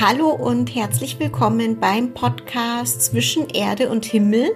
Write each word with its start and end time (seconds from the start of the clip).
Hallo 0.00 0.30
und 0.30 0.74
herzlich 0.74 1.18
willkommen 1.18 1.78
beim 1.80 2.14
Podcast 2.14 3.02
Zwischen 3.02 3.48
Erde 3.48 3.90
und 3.90 4.04
Himmel, 4.04 4.50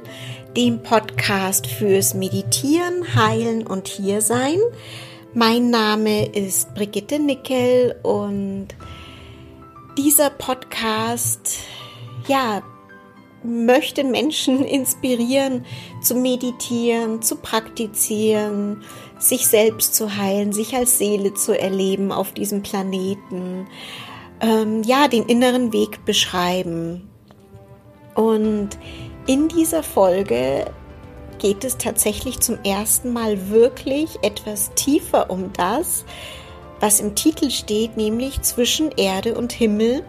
dem 0.57 0.83
Podcast 0.83 1.67
fürs 1.67 2.15
Meditieren, 2.15 3.15
Heilen 3.15 3.67
und 3.67 3.89
Hiersein. 3.89 4.59
Mein 5.35 5.71
Name 5.71 6.27
ist 6.27 6.75
Brigitte 6.75 7.19
Nickel 7.19 7.97
und 8.03 8.69
dieser 9.99 10.31
Podcast, 10.31 11.59
ja, 12.27 12.63
möchte 13.43 14.05
Menschen 14.05 14.65
inspirieren, 14.65 15.65
zu 16.03 16.15
meditieren, 16.15 17.23
zu 17.23 17.37
praktizieren, 17.37 18.83
sich 19.19 19.47
selbst 19.47 19.95
zu 19.95 20.17
heilen, 20.17 20.53
sich 20.53 20.75
als 20.75 20.99
Seele 20.99 21.35
zu 21.35 21.59
erleben 21.59 22.11
auf 22.13 22.33
diesem 22.33 22.63
Planeten, 22.63 23.67
ähm, 24.45 24.83
ja, 24.83 25.09
den 25.09 25.25
inneren 25.25 25.73
Weg 25.73 26.05
beschreiben. 26.05 27.09
Und 28.15 28.71
in 29.27 29.49
dieser 29.49 29.83
Folge 29.83 30.67
geht 31.39 31.65
es 31.65 31.79
tatsächlich 31.79 32.41
zum 32.41 32.63
ersten 32.63 33.13
Mal 33.13 33.49
wirklich 33.49 34.19
etwas 34.23 34.73
tiefer 34.75 35.31
um 35.31 35.53
das, 35.55 36.05
was 36.79 37.01
im 37.01 37.15
Titel 37.15 37.51
steht, 37.51 37.97
nämlich 37.97 38.43
zwischen 38.43 38.91
Erde 38.93 39.35
und 39.35 39.53
Himmel. 39.53 40.05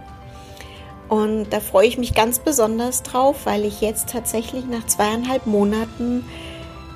Und 1.08 1.52
da 1.52 1.59
freue 1.61 1.88
ich 1.88 1.97
mich 1.97 2.13
ganz 2.13 2.39
besonders 2.39 3.03
drauf, 3.03 3.45
weil 3.45 3.63
ich 3.63 3.80
jetzt 3.80 4.09
tatsächlich 4.09 4.66
nach 4.66 4.86
zweieinhalb 4.86 5.45
Monaten 5.45 6.25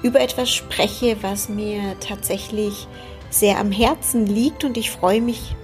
über 0.04 0.20
etwas 0.20 0.50
spreche, 0.50 1.18
was 1.22 1.48
mir 1.48 1.96
tatsächlich 2.00 2.88
sehr 3.30 3.60
am 3.60 3.72
Herzen 3.72 4.26
liegt. 4.26 4.64
Und 4.64 4.78
ich 4.78 4.92
freue 4.92 5.22
mich 5.22 5.56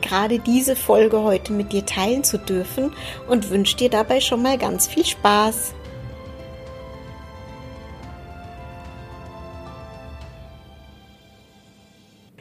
gerade 0.00 0.38
diese 0.38 0.76
Folge 0.76 1.22
heute 1.22 1.52
mit 1.52 1.72
dir 1.72 1.86
teilen 1.86 2.24
zu 2.24 2.38
dürfen 2.38 2.92
und 3.28 3.50
wünsche 3.50 3.76
dir 3.76 3.90
dabei 3.90 4.20
schon 4.20 4.42
mal 4.42 4.58
ganz 4.58 4.86
viel 4.86 5.04
Spaß. 5.04 5.74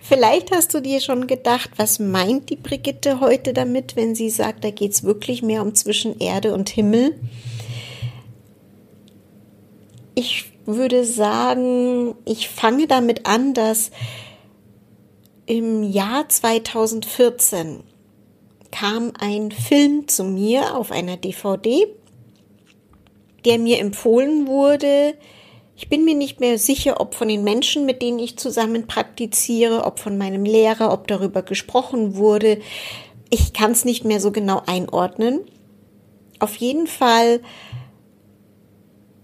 Vielleicht 0.10 0.52
hast 0.52 0.74
du 0.74 0.82
dir 0.82 1.02
schon 1.02 1.28
gedacht, 1.28 1.70
was 1.76 2.00
meint 2.00 2.50
die 2.50 2.56
Brigitte 2.56 3.20
heute 3.20 3.54
damit, 3.54 3.96
wenn 3.96 4.16
sie 4.16 4.32
sagt, 4.32 4.64
da 4.64 4.72
geht 4.72 4.94
es 4.94 5.04
wirklich 5.04 5.44
mehr 5.44 5.62
um 5.62 5.76
zwischen 5.76 6.20
Erde 6.20 6.56
und 6.56 6.68
Himmel. 6.68 7.14
Ich 10.16 10.52
würde 10.66 11.06
sagen, 11.06 12.16
ich 12.26 12.50
fange 12.50 12.88
damit 12.88 13.28
an, 13.28 13.54
dass 13.54 13.92
im 15.50 15.81
Jahr 15.81 16.30
2014 16.30 17.83
kam 18.72 19.14
ein 19.19 19.52
Film 19.52 20.08
zu 20.08 20.23
mir 20.23 20.75
auf 20.75 20.92
einer 20.92 21.17
DVD, 21.17 21.88
der 23.45 23.58
mir 23.58 23.80
empfohlen 23.80 24.45
wurde. 24.45 25.16
Ich 25.75 25.89
bin 25.89 26.05
mir 26.05 26.14
nicht 26.14 26.39
mehr 26.39 26.59
sicher, 26.59 27.02
ob 27.02 27.16
von 27.16 27.30
den 27.30 27.44
Menschen, 27.44 27.88
mit 27.88 28.03
denen 28.03 28.20
ich 28.20 28.38
zusammen 28.38 28.86
praktiziere, 28.86 29.86
ob 29.86 29.97
von 29.97 30.20
meinem 30.20 30.45
Lehrer, 30.45 30.94
ob 30.94 31.08
darüber 31.08 31.42
gesprochen 31.42 32.16
wurde. 32.16 32.59
Ich 33.31 33.52
kann 33.52 33.72
es 33.72 33.86
nicht 33.86 34.05
mehr 34.05 34.20
so 34.20 34.31
genau 34.31 34.61
einordnen. 34.67 35.42
Auf 36.38 36.58
jeden 36.58 36.86
Fall 36.86 37.39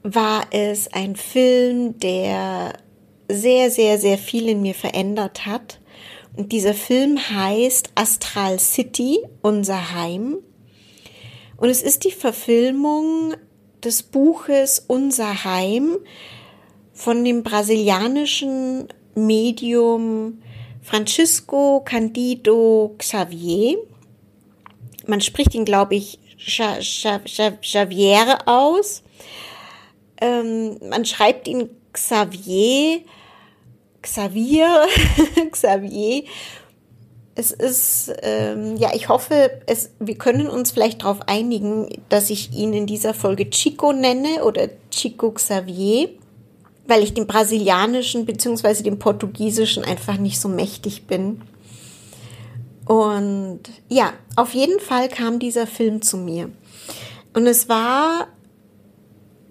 war 0.01 0.47
es 0.49 0.91
ein 0.91 1.15
Film, 1.15 1.99
der 1.99 2.73
sehr, 3.29 3.69
sehr, 3.69 3.99
sehr 3.99 4.17
viel 4.17 4.49
in 4.49 4.63
mir 4.63 4.73
verändert 4.73 5.45
hat 5.45 5.79
und 6.35 6.51
dieser 6.51 6.73
Film 6.73 7.17
heißt 7.17 7.91
Astral 7.95 8.59
City, 8.59 9.19
unser 9.41 9.93
Heim. 9.93 10.37
Und 11.57 11.69
es 11.69 11.81
ist 11.81 12.03
die 12.03 12.11
Verfilmung 12.11 13.33
des 13.83 14.03
Buches 14.03 14.83
Unser 14.87 15.45
Heim 15.45 15.97
von 16.93 17.23
dem 17.23 17.43
brasilianischen 17.43 18.87
Medium 19.15 20.41
Francisco 20.81 21.81
Candido 21.85 22.95
Xavier. 22.97 23.77
Man 25.07 25.21
spricht 25.21 25.55
ihn, 25.55 25.65
glaube 25.65 25.95
ich, 25.95 26.19
Xavier 26.37 28.37
aus. 28.45 29.03
Ähm, 30.19 30.77
man 30.89 31.05
schreibt 31.05 31.47
ihn 31.47 31.69
Xavier 31.93 33.01
Xavier, 34.05 34.85
Xavier. 35.51 36.23
Es 37.33 37.51
ist, 37.51 38.13
ähm, 38.21 38.77
ja, 38.77 38.91
ich 38.93 39.09
hoffe, 39.09 39.49
es, 39.65 39.89
wir 39.99 40.15
können 40.15 40.47
uns 40.47 40.71
vielleicht 40.71 41.01
darauf 41.01 41.27
einigen, 41.27 41.89
dass 42.07 42.29
ich 42.29 42.53
ihn 42.53 42.71
in 42.71 42.85
dieser 42.85 43.13
Folge 43.13 43.49
Chico 43.49 43.91
nenne 43.91 44.45
oder 44.45 44.69
Chico 44.91 45.31
Xavier, 45.31 46.09
weil 46.87 47.01
ich 47.03 47.15
dem 47.15 47.25
brasilianischen 47.25 48.25
bzw. 48.25 48.83
dem 48.83 48.99
portugiesischen 48.99 49.83
einfach 49.83 50.17
nicht 50.17 50.39
so 50.39 50.47
mächtig 50.47 51.07
bin. 51.07 51.41
Und 52.85 53.61
ja, 53.89 54.13
auf 54.35 54.53
jeden 54.53 54.79
Fall 54.79 55.09
kam 55.09 55.39
dieser 55.39 55.65
Film 55.65 56.03
zu 56.03 56.17
mir. 56.17 56.51
Und 57.33 57.47
es 57.47 57.67
war 57.67 58.27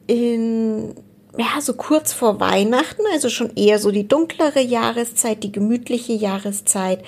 in 0.06 0.94
ja, 1.36 1.60
so 1.60 1.74
kurz 1.74 2.12
vor 2.12 2.40
Weihnachten, 2.40 3.02
also 3.12 3.28
schon 3.28 3.56
eher 3.56 3.78
so 3.78 3.90
die 3.90 4.06
dunklere 4.06 4.60
Jahreszeit, 4.60 5.42
die 5.42 5.52
gemütliche 5.52 6.12
Jahreszeit. 6.12 7.02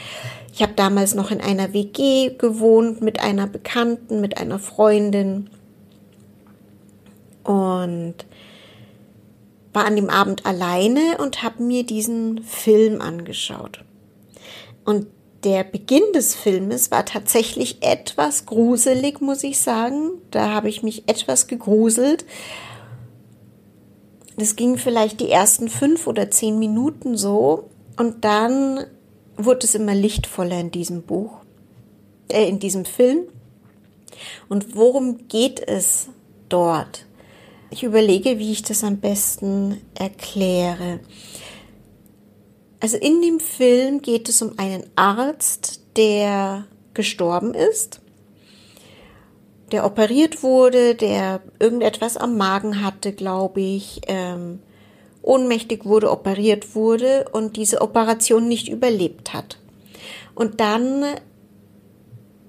Ich 0.52 0.62
habe 0.62 0.72
damals 0.74 1.14
noch 1.14 1.30
in 1.30 1.40
einer 1.40 1.72
WG 1.72 2.30
gewohnt 2.36 3.02
mit 3.02 3.20
einer 3.20 3.46
Bekannten, 3.46 4.20
mit 4.20 4.38
einer 4.38 4.58
Freundin 4.58 5.50
und 7.44 8.14
war 9.72 9.84
an 9.84 9.96
dem 9.96 10.08
Abend 10.08 10.46
alleine 10.46 11.18
und 11.18 11.42
habe 11.42 11.62
mir 11.62 11.84
diesen 11.84 12.42
Film 12.42 13.00
angeschaut. 13.00 13.84
Und 14.84 15.06
der 15.44 15.62
Beginn 15.62 16.12
des 16.14 16.34
Filmes 16.34 16.90
war 16.90 17.04
tatsächlich 17.04 17.82
etwas 17.82 18.46
gruselig, 18.46 19.20
muss 19.20 19.44
ich 19.44 19.60
sagen. 19.60 20.12
Da 20.30 20.50
habe 20.50 20.68
ich 20.68 20.82
mich 20.82 21.08
etwas 21.08 21.46
gegruselt, 21.46 22.24
das 24.36 24.56
ging 24.56 24.76
vielleicht 24.76 25.20
die 25.20 25.30
ersten 25.30 25.68
fünf 25.68 26.06
oder 26.06 26.30
zehn 26.30 26.58
Minuten 26.58 27.16
so 27.16 27.70
und 27.96 28.24
dann 28.24 28.84
wurde 29.36 29.66
es 29.66 29.74
immer 29.74 29.94
lichtvoller 29.94 30.60
in 30.60 30.70
diesem 30.70 31.02
Buch, 31.02 31.38
äh, 32.28 32.48
in 32.48 32.58
diesem 32.58 32.84
Film. 32.84 33.20
Und 34.48 34.76
worum 34.76 35.28
geht 35.28 35.60
es 35.66 36.08
dort? 36.48 37.06
Ich 37.70 37.82
überlege, 37.82 38.38
wie 38.38 38.52
ich 38.52 38.62
das 38.62 38.84
am 38.84 38.98
besten 38.98 39.80
erkläre. 39.94 41.00
Also 42.80 42.96
in 42.96 43.20
dem 43.22 43.40
Film 43.40 44.00
geht 44.00 44.28
es 44.28 44.40
um 44.42 44.58
einen 44.58 44.84
Arzt, 44.96 45.80
der 45.96 46.66
gestorben 46.94 47.54
ist 47.54 48.00
der 49.72 49.84
operiert 49.84 50.42
wurde, 50.42 50.94
der 50.94 51.40
irgendetwas 51.58 52.16
am 52.16 52.36
Magen 52.36 52.84
hatte, 52.84 53.12
glaube 53.12 53.60
ich, 53.60 54.00
ähm, 54.06 54.60
ohnmächtig 55.22 55.84
wurde, 55.84 56.10
operiert 56.10 56.74
wurde 56.74 57.26
und 57.32 57.56
diese 57.56 57.80
Operation 57.80 58.46
nicht 58.46 58.68
überlebt 58.68 59.34
hat. 59.34 59.58
Und 60.34 60.60
dann 60.60 61.04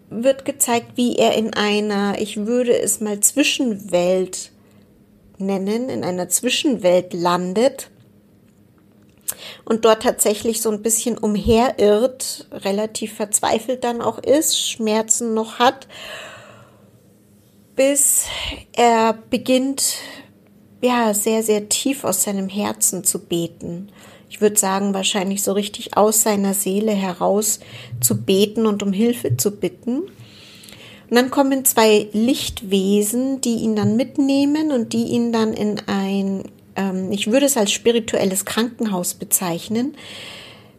wird 0.09 0.45
gezeigt, 0.45 0.91
wie 0.95 1.15
er 1.15 1.33
in 1.33 1.53
einer, 1.53 2.19
ich 2.21 2.45
würde 2.45 2.77
es 2.77 3.01
mal 3.01 3.19
Zwischenwelt 3.19 4.51
nennen, 5.39 5.89
in 5.89 6.03
einer 6.03 6.29
Zwischenwelt 6.29 7.13
landet 7.13 7.89
und 9.65 9.85
dort 9.85 10.03
tatsächlich 10.03 10.61
so 10.61 10.69
ein 10.69 10.81
bisschen 10.81 11.17
umherirrt, 11.17 12.47
relativ 12.51 13.15
verzweifelt 13.15 13.83
dann 13.83 14.01
auch 14.01 14.19
ist, 14.19 14.59
Schmerzen 14.59 15.33
noch 15.33 15.59
hat 15.59 15.87
bis 17.77 18.25
er 18.73 19.13
beginnt, 19.29 19.99
ja, 20.81 21.13
sehr, 21.13 21.43
sehr 21.43 21.69
tief 21.69 22.03
aus 22.03 22.23
seinem 22.23 22.49
Herzen 22.49 23.05
zu 23.05 23.19
beten. 23.19 23.89
Ich 24.29 24.41
würde 24.41 24.57
sagen, 24.57 24.93
wahrscheinlich 24.93 25.41
so 25.41 25.53
richtig 25.53 25.95
aus 25.95 26.23
seiner 26.23 26.53
Seele 26.53 26.91
heraus 26.91 27.59
zu 28.01 28.21
beten 28.21 28.65
und 28.65 28.83
um 28.83 28.91
Hilfe 28.91 29.37
zu 29.37 29.51
bitten. 29.51 29.99
Und 31.09 31.15
dann 31.15 31.31
kommen 31.31 31.63
zwei 31.63 32.09
Lichtwesen, 32.11 33.39
die 33.39 33.55
ihn 33.57 33.77
dann 33.77 33.95
mitnehmen 33.95 34.71
und 34.71 34.91
die 34.91 35.05
ihn 35.05 35.31
dann 35.31 35.53
in 35.53 35.81
ein, 35.87 36.43
ähm, 36.75 37.11
ich 37.11 37.31
würde 37.31 37.45
es 37.45 37.55
als 37.55 37.71
spirituelles 37.71 38.43
Krankenhaus 38.43 39.13
bezeichnen, 39.13 39.95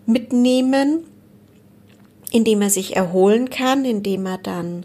mitnehmen, 0.05 1.05
indem 2.31 2.61
er 2.61 2.71
sich 2.71 2.97
erholen 2.97 3.49
kann, 3.49 3.87
indem 3.87 4.27
er 4.27 4.39
dann 4.39 4.85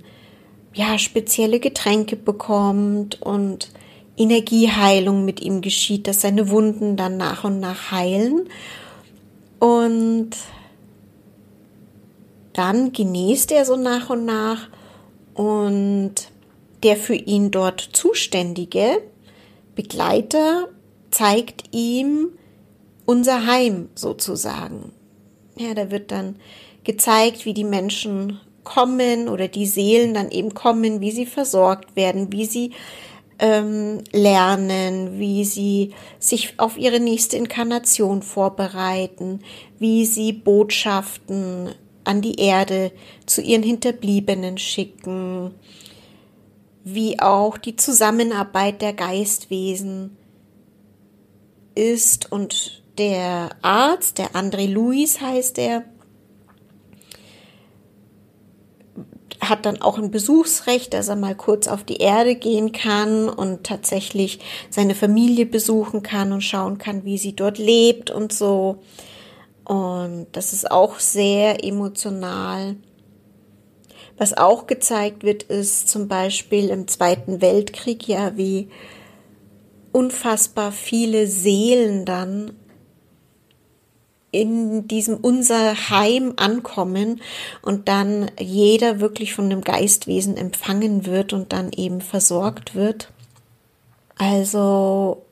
ja, 0.74 0.98
spezielle 0.98 1.60
Getränke 1.60 2.16
bekommt 2.16 3.22
und 3.22 3.72
Energieheilung 4.18 5.26
mit 5.26 5.42
ihm 5.42 5.62
geschieht, 5.62 6.08
dass 6.08 6.22
seine 6.22 6.50
Wunden 6.50 6.98
dann 6.98 7.18
nach 7.18 7.44
und 7.44 7.60
nach 7.60 7.92
heilen. 7.92 8.50
Und 9.60 10.32
dann 12.54 12.92
genießt 12.92 13.52
er 13.52 13.66
so 13.66 13.76
nach 13.76 14.10
und 14.10 14.26
nach 14.26 14.70
Und 15.34 16.14
der 16.84 16.98
für 16.98 17.16
ihn 17.16 17.50
dort 17.50 17.82
zuständige 17.94 19.02
Begleiter 19.76 20.68
zeigt 21.12 21.64
ihm 21.72 22.30
unser 23.06 23.46
Heim 23.48 23.90
sozusagen. 23.96 24.92
Ja, 25.58 25.74
da 25.74 25.92
wird 25.92 26.12
dann 26.12 26.36
gezeigt, 26.84 27.46
wie 27.46 27.54
die 27.54 27.64
Menschen 27.64 28.40
kommen 28.64 29.28
oder 29.28 29.48
die 29.48 29.66
Seelen 29.66 30.14
dann 30.14 30.32
eben 30.32 30.54
kommen, 30.54 31.02
wie 31.02 31.12
sie 31.12 31.26
versorgt 31.26 31.96
werden, 31.96 32.32
wie 32.32 32.46
sie 32.46 32.72
ähm, 33.40 34.04
lernen, 34.12 35.20
wie 35.20 35.44
sie 35.44 35.94
sich 36.20 36.60
auf 36.60 36.78
ihre 36.78 37.00
nächste 37.00 37.38
Inkarnation 37.38 38.22
vorbereiten, 38.22 39.42
wie 39.80 40.06
sie 40.06 40.34
Botschaften 40.34 41.76
an 42.04 42.22
die 42.22 42.40
Erde 42.40 42.92
zu 43.26 43.42
ihren 43.42 43.64
Hinterbliebenen 43.64 44.58
schicken, 44.58 45.54
wie 46.84 47.20
auch 47.20 47.58
die 47.58 47.76
Zusammenarbeit 47.76 48.82
der 48.82 48.94
Geistwesen 48.94 50.18
ist. 51.76 52.32
Und 52.32 52.84
der 52.98 53.50
Arzt, 53.62 54.18
der 54.18 54.32
André 54.32 54.72
Louis 54.72 55.22
heißt 55.22 55.58
er, 55.58 55.84
hat 59.50 59.66
dann 59.66 59.82
auch 59.82 59.98
ein 59.98 60.12
Besuchsrecht, 60.12 60.94
dass 60.94 61.08
er 61.08 61.16
mal 61.16 61.36
kurz 61.36 61.68
auf 61.68 61.84
die 61.84 61.98
Erde 61.98 62.36
gehen 62.36 62.72
kann 62.72 63.30
und 63.30 63.64
tatsächlich 63.64 64.40
seine 64.70 64.96
Familie 64.96 65.46
besuchen 65.46 66.04
kann 66.04 66.32
und 66.32 66.42
schauen 66.42 66.78
kann, 66.78 67.06
wie 67.06 67.18
sie 67.18 67.36
dort 67.36 67.58
lebt 67.58 68.12
und 68.12 68.34
so. 68.34 68.80
Und 69.66 70.28
das 70.34 70.54
ist 70.54 70.70
auch 70.70 71.00
sehr 71.00 71.64
emotional. 71.64 72.76
Was 74.18 74.38
auch 74.38 74.68
gezeigt 74.68 75.24
wird, 75.24 75.44
ist 75.44 75.90
zum 75.90 76.08
Beispiel 76.08 76.70
im 76.70 76.88
Zweiten 76.88 77.42
Weltkrieg 77.42 78.08
ja, 78.08 78.38
wie 78.38 78.70
unfassbar 79.92 80.72
viele 80.72 81.28
Seelen 81.28 82.06
dann 82.06 82.52
in 84.34 84.88
diesem 84.88 85.18
unser 85.18 85.90
Heim 85.90 86.34
ankommen 86.36 87.22
und 87.62 87.88
dann 87.88 88.32
jeder 88.40 89.00
wirklich 89.00 89.34
von 89.34 89.46
einem 89.46 89.62
Geistwesen 89.62 90.36
empfangen 90.36 91.06
wird 91.06 91.34
und 91.34 91.54
dann 91.54 91.72
eben 91.72 92.02
versorgt 92.02 92.76
wird. 92.76 93.10
Also 94.18 95.24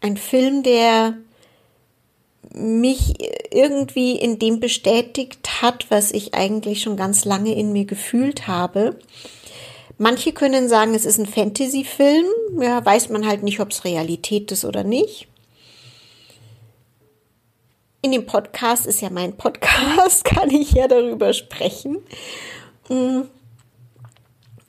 ein 0.00 0.16
Film, 0.16 0.62
der 0.62 1.14
mich 2.54 3.14
irgendwie 3.50 4.16
in 4.16 4.38
dem 4.38 4.60
bestätigt 4.60 5.62
hat, 5.62 5.90
was 5.90 6.12
ich 6.12 6.34
eigentlich 6.34 6.82
schon 6.82 6.96
ganz 6.96 7.24
lange 7.24 7.54
in 7.54 7.72
mir 7.72 7.86
gefühlt 7.86 8.46
habe. 8.46 8.98
Manche 9.96 10.32
können 10.32 10.68
sagen, 10.68 10.94
es 10.94 11.06
ist 11.06 11.18
ein 11.18 11.26
Fantasy-Film. 11.26 12.26
Ja, 12.60 12.84
weiß 12.84 13.08
man 13.08 13.26
halt 13.26 13.42
nicht, 13.42 13.60
ob 13.60 13.70
es 13.70 13.84
Realität 13.84 14.52
ist 14.52 14.66
oder 14.66 14.84
nicht 14.84 15.28
in 18.02 18.12
dem 18.12 18.26
Podcast 18.26 18.86
ist 18.86 19.00
ja 19.00 19.10
mein 19.10 19.36
Podcast, 19.36 20.24
kann 20.26 20.50
ich 20.50 20.72
ja 20.72 20.88
darüber 20.88 21.32
sprechen. 21.32 21.98
Mm. 22.88 23.22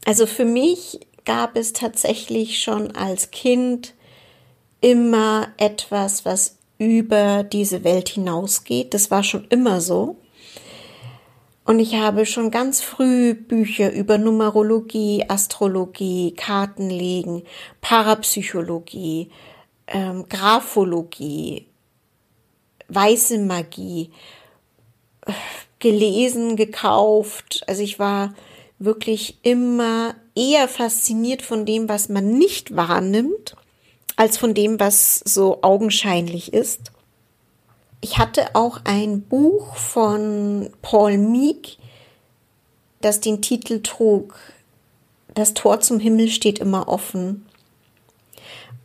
Also 0.06 0.28
für 0.28 0.46
mich 0.46 1.00
gab 1.26 1.58
es 1.58 1.74
tatsächlich 1.74 2.60
schon 2.60 2.92
als 2.96 3.32
Kind 3.32 3.94
immer 4.82 5.48
etwas, 5.58 6.26
was 6.26 6.58
über 6.78 7.44
diese 7.44 7.84
Welt 7.84 8.10
hinausgeht. 8.10 8.94
Das 8.94 9.10
war 9.10 9.24
schon 9.24 9.46
immer 9.50 9.82
so. 9.82 10.18
Und 11.66 11.80
ich 11.80 11.96
habe 11.96 12.26
schon 12.26 12.52
ganz 12.52 12.82
früh 12.82 13.34
Bücher 13.34 13.94
über 13.94 14.18
Numerologie, 14.18 15.24
Astrologie, 15.30 16.34
Kartenlegen, 16.36 17.44
Parapsychologie, 17.80 19.30
ähm, 19.88 20.26
Graphologie, 20.28 21.68
weiße 22.94 23.40
Magie 23.40 24.12
gelesen, 25.80 26.56
gekauft. 26.56 27.64
Also 27.68 27.84
ich 27.84 28.00
war 28.00 28.34
wirklich 28.80 29.38
immer 29.44 30.16
eher 30.36 30.68
fasziniert 30.68 31.42
von 31.42 31.66
dem, 31.66 31.90
was 31.90 32.10
man 32.10 32.38
nicht 32.38 32.76
wahrnimmt, 32.76 33.56
als 34.16 34.38
von 34.38 34.54
dem, 34.54 34.80
was 34.80 35.20
so 35.26 35.62
augenscheinlich 35.62 36.54
ist. 36.54 36.92
Ich 38.02 38.18
hatte 38.18 38.56
auch 38.56 38.82
ein 38.84 39.22
Buch 39.22 39.76
von 39.76 40.70
Paul 40.82 41.18
Meek, 41.18 41.78
das 43.02 43.20
den 43.20 43.42
Titel 43.42 43.82
trug, 43.82 44.36
Das 45.34 45.54
Tor 45.54 45.80
zum 45.80 46.00
Himmel 46.00 46.30
steht 46.30 46.60
immer 46.60 46.88
offen. 46.88 47.46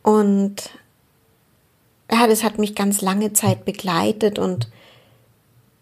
Und 0.03 0.71
ja, 2.11 2.27
das 2.27 2.43
hat 2.43 2.57
mich 2.57 2.75
ganz 2.75 3.01
lange 3.01 3.33
Zeit 3.33 3.65
begleitet 3.65 4.39
und 4.39 4.67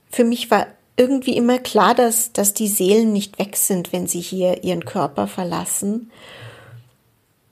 für 0.09 0.23
mich 0.23 0.51
war 0.51 0.67
irgendwie 0.95 1.37
immer 1.37 1.59
klar, 1.59 1.93
dass, 1.93 2.33
dass 2.33 2.53
die 2.53 2.67
Seelen 2.67 3.13
nicht 3.13 3.39
weg 3.39 3.55
sind, 3.55 3.93
wenn 3.93 4.07
sie 4.07 4.19
hier 4.19 4.63
ihren 4.63 4.83
Körper 4.83 5.27
verlassen. 5.27 6.11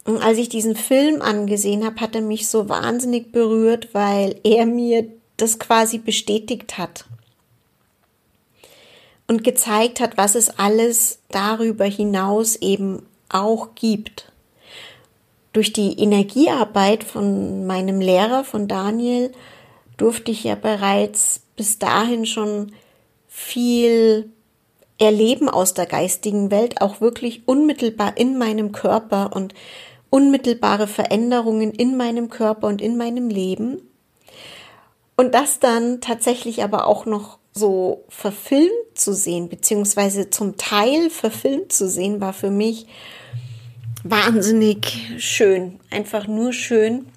Und 0.03 0.21
als 0.21 0.37
ich 0.37 0.49
diesen 0.49 0.75
Film 0.75 1.21
angesehen 1.21 1.85
habe, 1.85 2.01
hat 2.01 2.15
er 2.15 2.21
mich 2.21 2.49
so 2.49 2.69
wahnsinnig 2.69 3.31
berührt, 3.31 3.89
weil 3.93 4.39
er 4.43 4.65
mir 4.65 5.07
das 5.37 5.59
quasi 5.59 5.99
bestätigt 5.99 6.77
hat 6.77 7.05
und 9.27 9.43
gezeigt 9.43 9.99
hat, 9.99 10.17
was 10.17 10.35
es 10.35 10.49
alles 10.59 11.19
darüber 11.29 11.85
hinaus 11.85 12.55
eben 12.55 13.03
auch 13.29 13.75
gibt 13.75 14.31
durch 15.55 15.71
die 15.71 15.97
Energiearbeit 15.97 17.05
von 17.05 17.65
meinem 17.65 18.01
Lehrer, 18.01 18.43
von 18.43 18.67
Daniel, 18.67 19.31
durfte 19.95 20.31
ich 20.31 20.43
ja 20.43 20.55
bereits 20.55 21.43
bis 21.55 21.79
dahin 21.79 22.25
schon 22.25 22.73
viel 23.29 24.29
erleben 24.97 25.47
aus 25.47 25.73
der 25.73 25.85
geistigen 25.85 26.51
Welt, 26.51 26.81
auch 26.81 26.99
wirklich 26.99 27.47
unmittelbar 27.47 28.17
in 28.17 28.37
meinem 28.37 28.73
Körper 28.73 29.31
und 29.33 29.53
unmittelbare 30.09 30.87
Veränderungen 30.87 31.71
in 31.71 31.95
meinem 31.95 32.29
Körper 32.29 32.67
und 32.67 32.81
in 32.81 32.97
meinem 32.97 33.29
Leben. 33.29 33.81
Und 35.15 35.33
das 35.33 35.59
dann 35.59 36.01
tatsächlich 36.01 36.63
aber 36.63 36.85
auch 36.85 37.05
noch 37.05 37.37
so 37.53 38.03
verfilmt 38.09 38.71
zu 38.93 39.13
sehen, 39.13 39.47
beziehungsweise 39.47 40.29
zum 40.29 40.57
Teil 40.57 41.09
verfilmt 41.09 41.71
zu 41.71 41.87
sehen, 41.87 42.19
war 42.19 42.33
für 42.33 42.51
mich 42.51 42.87
wahnsinnig 44.05 45.15
schön, 45.17 45.79
einfach 45.89 46.27
nur 46.27 46.53
schön. 46.53 47.07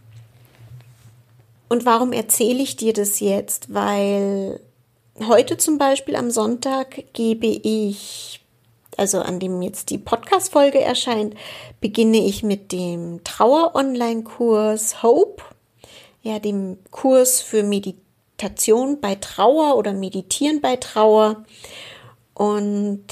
Und 1.68 1.85
warum 1.85 2.12
erzähle 2.12 2.62
ich 2.62 2.76
dir 2.76 2.95
das 2.95 3.21
jetzt? 3.21 3.73
Weil 3.75 4.59
heute 5.26 5.59
zum 5.59 5.76
Beispiel 5.76 6.16
am 6.16 6.30
Sonntag 6.30 7.04
gebe 7.12 7.47
ich, 7.47 8.40
also 8.97 9.21
an 9.21 9.38
dem 9.38 9.61
jetzt 9.61 9.90
die 9.90 9.99
Podcast-Folge 9.99 10.80
erscheint, 10.80 11.35
beginne 11.83 12.25
ich 12.25 12.42
mit 12.42 12.73
dem 12.73 13.23
Trauer-Online-Kurs 13.23 15.02
Hope, 15.02 15.42
ja, 16.23 16.38
dem 16.38 16.78
Kurs 16.90 17.42
für 17.42 17.62
Meditation 17.62 18.99
bei 19.02 19.14
Trauer 19.16 19.76
oder 19.76 19.92
Meditieren 19.92 20.62
bei 20.62 20.76
Trauer. 20.76 21.45
Und 22.33 23.04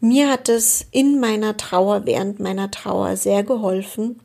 mir 0.00 0.30
hat 0.30 0.48
es 0.48 0.86
in 0.90 1.20
meiner 1.20 1.56
Trauer, 1.56 2.06
während 2.06 2.40
meiner 2.40 2.70
Trauer 2.70 3.16
sehr 3.16 3.42
geholfen, 3.42 4.20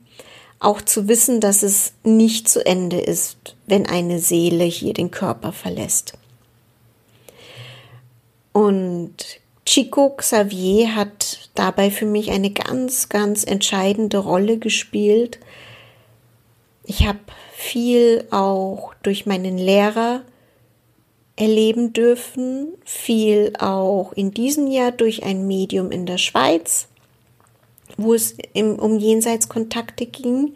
auch 0.60 0.82
zu 0.82 1.08
wissen, 1.08 1.42
dass 1.42 1.64
es 1.64 1.94
nicht 2.04 2.50
zu 2.50 2.66
Ende 2.66 3.00
ist, 3.00 3.56
wenn 3.68 3.86
eine 3.86 4.20
Seele 4.20 4.64
hier 4.64 4.94
den 4.94 5.12
Körper 5.12 5.52
verlässt. 5.52 6.14
Und 8.54 9.16
Chico 9.66 10.12
Xavier 10.12 10.96
hat 10.96 11.50
dabei 11.56 11.92
für 11.92 12.06
mich 12.06 12.32
eine 12.32 12.52
ganz, 12.52 13.10
ganz 13.10 13.44
entscheidende 13.44 14.20
Rolle 14.20 14.58
gespielt. 14.58 15.40
Ich 16.84 17.06
habe 17.06 17.20
viel 17.54 18.26
auch 18.32 18.94
durch 19.04 19.26
meinen 19.26 19.58
Lehrer 19.58 20.22
erleben 21.36 21.94
dürfen, 21.94 22.70
viel 22.86 23.54
auch 23.60 24.14
in 24.14 24.32
diesem 24.32 24.68
Jahr 24.68 24.92
durch 24.92 25.24
ein 25.24 25.48
Medium 25.48 25.92
in 25.92 26.06
der 26.06 26.18
Schweiz, 26.18 26.88
wo 27.98 28.14
es 28.14 28.38
im, 28.54 28.80
um 28.80 28.98
Jenseitskontakte 28.98 30.06
ging. 30.06 30.54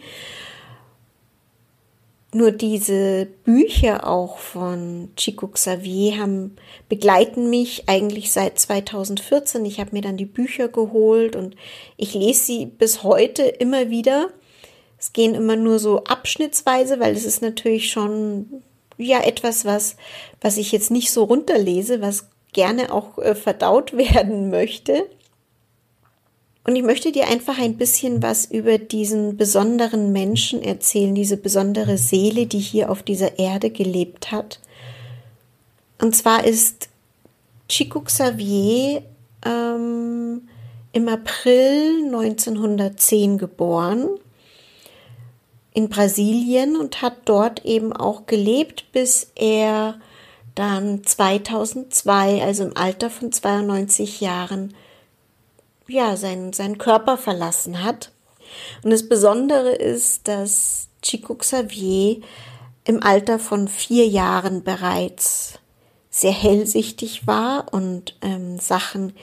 Nur 2.31 2.51
diese 2.51 3.27
Bücher 3.43 4.07
auch 4.07 4.37
von 4.37 5.09
Chico 5.15 5.47
Xavier 5.47 6.19
haben, 6.19 6.55
begleiten 6.87 7.49
mich 7.49 7.89
eigentlich 7.89 8.31
seit 8.31 8.59
2014. 8.59 9.65
Ich 9.65 9.79
habe 9.79 9.91
mir 9.93 10.01
dann 10.01 10.15
die 10.15 10.25
Bücher 10.25 10.67
geholt 10.67 11.35
und 11.35 11.55
ich 11.97 12.13
lese 12.13 12.43
sie 12.43 12.65
bis 12.67 13.03
heute 13.03 13.43
immer 13.43 13.89
wieder. 13.89 14.29
Es 14.99 15.11
gehen 15.11 15.33
immer 15.33 15.55
nur 15.55 15.79
so 15.79 16.03
abschnittsweise, 16.03 16.99
weil 16.99 17.15
es 17.15 17.25
ist 17.25 17.41
natürlich 17.41 17.89
schon 17.89 18.61
ja 19.07 19.21
etwas, 19.21 19.65
was, 19.65 19.95
was 20.41 20.57
ich 20.57 20.71
jetzt 20.71 20.91
nicht 20.91 21.11
so 21.11 21.23
runterlese, 21.23 22.01
was 22.01 22.27
gerne 22.53 22.91
auch 22.91 23.17
äh, 23.17 23.35
verdaut 23.35 23.93
werden 23.97 24.49
möchte. 24.49 25.07
Und 26.65 26.75
ich 26.75 26.83
möchte 26.83 27.11
dir 27.11 27.27
einfach 27.27 27.57
ein 27.57 27.77
bisschen 27.77 28.21
was 28.21 28.45
über 28.45 28.77
diesen 28.77 29.37
besonderen 29.37 30.11
Menschen 30.11 30.61
erzählen, 30.61 31.15
diese 31.15 31.37
besondere 31.37 31.97
Seele, 31.97 32.45
die 32.45 32.59
hier 32.59 32.91
auf 32.91 33.01
dieser 33.01 33.39
Erde 33.39 33.71
gelebt 33.71 34.31
hat. 34.31 34.59
Und 35.99 36.15
zwar 36.15 36.45
ist 36.45 36.89
Chico 37.67 38.01
Xavier 38.01 39.01
ähm, 39.45 40.47
im 40.91 41.07
April 41.07 42.03
1910 42.05 43.37
geboren 43.37 44.09
in 45.73 45.89
Brasilien 45.89 46.75
und 46.75 47.01
hat 47.01 47.17
dort 47.25 47.65
eben 47.65 47.93
auch 47.93 48.25
gelebt, 48.25 48.91
bis 48.91 49.31
er 49.35 49.99
dann 50.55 51.03
2002, 51.03 52.43
also 52.43 52.63
im 52.63 52.75
Alter 52.75 53.09
von 53.09 53.31
92 53.31 54.19
Jahren, 54.19 54.73
ja, 55.87 56.17
seinen, 56.17 56.53
seinen 56.53 56.77
Körper 56.77 57.17
verlassen 57.17 57.83
hat. 57.83 58.11
Und 58.83 58.91
das 58.91 59.07
Besondere 59.07 59.71
ist, 59.71 60.27
dass 60.27 60.89
Chico 61.01 61.35
Xavier 61.35 62.21
im 62.83 63.03
Alter 63.03 63.39
von 63.39 63.67
vier 63.67 64.07
Jahren 64.07 64.63
bereits 64.63 65.59
sehr 66.09 66.31
hellsichtig 66.31 67.27
war 67.27 67.71
und 67.73 68.17
ähm, 68.21 68.59
Sachen 68.59 69.13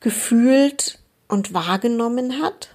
gefühlt 0.00 0.98
und 1.26 1.54
wahrgenommen 1.54 2.42
hat. 2.42 2.70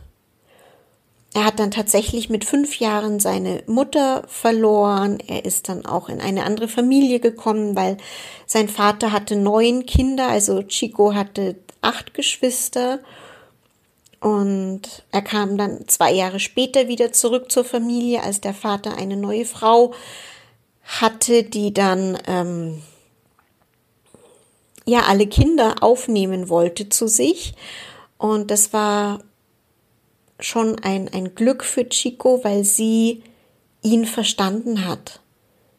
Er 1.35 1.45
hat 1.45 1.59
dann 1.59 1.71
tatsächlich 1.71 2.29
mit 2.29 2.45
fünf 2.45 2.77
Jahren 2.77 3.19
seine 3.19 3.63
Mutter 3.65 4.23
verloren. 4.27 5.17
Er 5.25 5.45
ist 5.45 5.67
dann 5.67 5.85
auch 5.85 6.07
in 6.07 6.21
eine 6.21 6.43
andere 6.43 6.67
Familie 6.67 7.19
gekommen, 7.19 7.75
weil 7.75 7.97
sein 8.45 8.69
Vater 8.69 9.11
hatte 9.11 9.35
neun 9.35 9.87
Kinder, 9.87 10.27
also 10.27 10.61
Chico 10.61 11.15
hatte 11.15 11.55
acht 11.81 12.13
Geschwister. 12.13 12.99
Und 14.19 15.03
er 15.11 15.23
kam 15.23 15.57
dann 15.57 15.87
zwei 15.87 16.13
Jahre 16.13 16.39
später 16.39 16.87
wieder 16.87 17.11
zurück 17.11 17.51
zur 17.51 17.65
Familie, 17.65 18.21
als 18.21 18.39
der 18.39 18.53
Vater 18.53 18.95
eine 18.95 19.17
neue 19.17 19.45
Frau 19.45 19.93
hatte, 20.83 21.43
die 21.43 21.73
dann 21.73 22.17
ähm, 22.27 22.81
ja 24.85 25.01
alle 25.07 25.25
Kinder 25.27 25.75
aufnehmen 25.81 26.47
wollte 26.47 26.89
zu 26.89 27.07
sich. 27.07 27.55
Und 28.17 28.51
das 28.51 28.71
war 28.71 29.19
schon 30.45 30.79
ein, 30.79 31.09
ein 31.09 31.35
Glück 31.35 31.63
für 31.63 31.87
Chico, 31.87 32.43
weil 32.43 32.63
sie 32.63 33.23
ihn 33.81 34.05
verstanden 34.05 34.85
hat. 34.85 35.19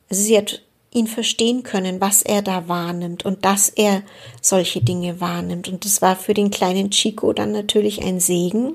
Also 0.09 0.23
sie 0.23 0.37
hat 0.37 0.62
ihn 0.92 1.06
verstehen 1.06 1.64
können, 1.64 2.00
was 2.00 2.23
er 2.23 2.40
da 2.40 2.68
wahrnimmt 2.68 3.25
und 3.25 3.44
dass 3.44 3.68
er 3.68 4.02
solche 4.40 4.80
Dinge 4.80 5.21
wahrnimmt. 5.21 5.68
Und 5.68 5.85
das 5.85 6.00
war 6.00 6.16
für 6.16 6.35
den 6.35 6.50
kleinen 6.50 6.90
Chico 6.90 7.33
dann 7.33 7.52
natürlich 7.52 8.02
ein 8.02 8.21
Segen. 8.21 8.75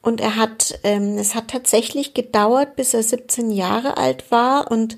Und 0.00 0.20
er 0.20 0.36
hat, 0.36 0.80
ähm, 0.82 1.16
es 1.18 1.34
hat 1.34 1.48
tatsächlich 1.48 2.14
gedauert, 2.14 2.74
bis 2.76 2.92
er 2.92 3.02
17 3.02 3.50
Jahre 3.50 3.98
alt 3.98 4.30
war 4.30 4.70
und 4.70 4.96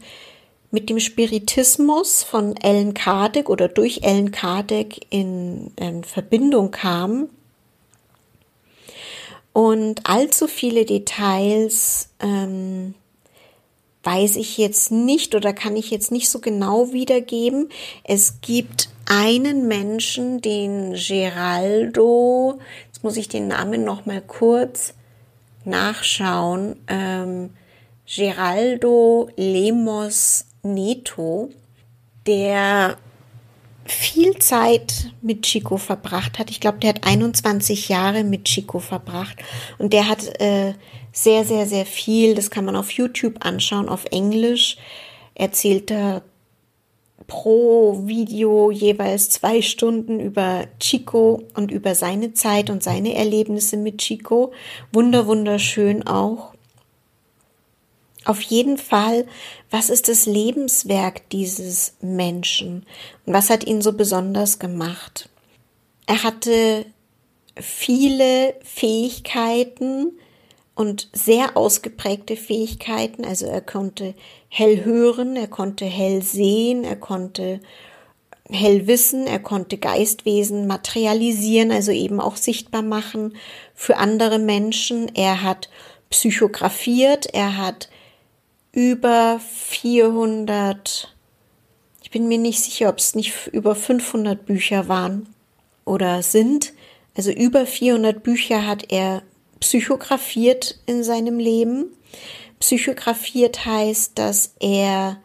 mit 0.70 0.88
dem 0.88 0.98
Spiritismus 0.98 2.22
von 2.22 2.56
Ellen 2.56 2.94
Kardec 2.94 3.48
oder 3.48 3.68
durch 3.68 4.00
Ellen 4.02 4.32
Kardec 4.32 5.06
in, 5.10 5.72
in 5.76 6.04
Verbindung 6.04 6.70
kam. 6.70 7.28
Und 9.54 10.00
allzu 10.02 10.48
viele 10.48 10.84
Details 10.84 12.10
ähm, 12.18 12.94
weiß 14.02 14.34
ich 14.34 14.58
jetzt 14.58 14.90
nicht 14.90 15.36
oder 15.36 15.52
kann 15.52 15.76
ich 15.76 15.92
jetzt 15.92 16.10
nicht 16.10 16.28
so 16.28 16.40
genau 16.40 16.92
wiedergeben. 16.92 17.68
Es 18.02 18.40
gibt 18.40 18.88
einen 19.06 19.68
Menschen, 19.68 20.40
den 20.40 20.94
Geraldo, 20.94 22.58
jetzt 22.86 23.04
muss 23.04 23.16
ich 23.16 23.28
den 23.28 23.46
Namen 23.46 23.84
noch 23.84 24.06
mal 24.06 24.20
kurz 24.20 24.94
nachschauen, 25.64 26.74
ähm, 26.88 27.50
Geraldo 28.06 29.30
Lemos 29.36 30.46
Neto, 30.64 31.50
der 32.26 32.98
viel 33.86 34.38
Zeit 34.38 35.12
mit 35.20 35.42
Chico 35.42 35.76
verbracht 35.76 36.38
hat. 36.38 36.50
Ich 36.50 36.60
glaube, 36.60 36.78
der 36.78 36.90
hat 36.90 37.06
21 37.06 37.88
Jahre 37.88 38.24
mit 38.24 38.44
Chico 38.44 38.78
verbracht 38.78 39.36
und 39.78 39.92
der 39.92 40.08
hat 40.08 40.40
äh, 40.40 40.74
sehr, 41.12 41.44
sehr, 41.44 41.66
sehr 41.66 41.86
viel, 41.86 42.34
das 42.34 42.50
kann 42.50 42.64
man 42.64 42.76
auf 42.76 42.90
YouTube 42.90 43.44
anschauen, 43.44 43.88
auf 43.88 44.04
Englisch, 44.10 44.76
erzählt 45.34 45.90
er 45.90 46.22
pro 47.26 48.06
Video 48.06 48.70
jeweils 48.70 49.30
zwei 49.30 49.62
Stunden 49.62 50.20
über 50.20 50.66
Chico 50.80 51.44
und 51.54 51.70
über 51.70 51.94
seine 51.94 52.34
Zeit 52.34 52.70
und 52.70 52.82
seine 52.82 53.14
Erlebnisse 53.14 53.76
mit 53.76 53.98
Chico. 53.98 54.52
Wunder, 54.92 55.26
wunderschön 55.26 56.06
auch. 56.06 56.53
Auf 58.24 58.40
jeden 58.40 58.78
Fall, 58.78 59.26
was 59.70 59.90
ist 59.90 60.08
das 60.08 60.26
Lebenswerk 60.26 61.28
dieses 61.30 61.94
Menschen 62.00 62.86
und 63.26 63.34
was 63.34 63.50
hat 63.50 63.64
ihn 63.64 63.82
so 63.82 63.92
besonders 63.92 64.58
gemacht? 64.58 65.28
Er 66.06 66.22
hatte 66.22 66.86
viele 67.56 68.54
Fähigkeiten 68.62 70.12
und 70.74 71.08
sehr 71.12 71.56
ausgeprägte 71.56 72.36
Fähigkeiten. 72.36 73.24
Also 73.24 73.46
er 73.46 73.60
konnte 73.60 74.14
hell 74.48 74.84
hören, 74.84 75.36
er 75.36 75.46
konnte 75.46 75.84
hell 75.84 76.22
sehen, 76.22 76.84
er 76.84 76.96
konnte 76.96 77.60
hell 78.50 78.86
wissen, 78.86 79.26
er 79.26 79.38
konnte 79.38 79.78
Geistwesen 79.78 80.66
materialisieren, 80.66 81.70
also 81.70 81.92
eben 81.92 82.20
auch 82.20 82.36
sichtbar 82.36 82.82
machen 82.82 83.36
für 83.74 83.96
andere 83.96 84.38
Menschen. 84.38 85.14
Er 85.14 85.42
hat 85.42 85.68
psychografiert, 86.10 87.26
er 87.26 87.56
hat 87.56 87.88
über 88.74 89.40
400, 89.40 91.14
ich 92.02 92.10
bin 92.10 92.26
mir 92.26 92.38
nicht 92.38 92.60
sicher, 92.60 92.88
ob 92.88 92.98
es 92.98 93.14
nicht 93.14 93.46
über 93.52 93.74
500 93.74 94.44
Bücher 94.44 94.88
waren 94.88 95.28
oder 95.84 96.22
sind. 96.22 96.72
Also 97.16 97.30
über 97.30 97.66
400 97.66 98.22
Bücher 98.22 98.66
hat 98.66 98.90
er 98.90 99.22
psychografiert 99.60 100.80
in 100.86 101.04
seinem 101.04 101.38
Leben. 101.38 101.86
Psychografiert 102.58 103.64
heißt, 103.64 104.18
dass 104.18 104.54
er 104.58 105.20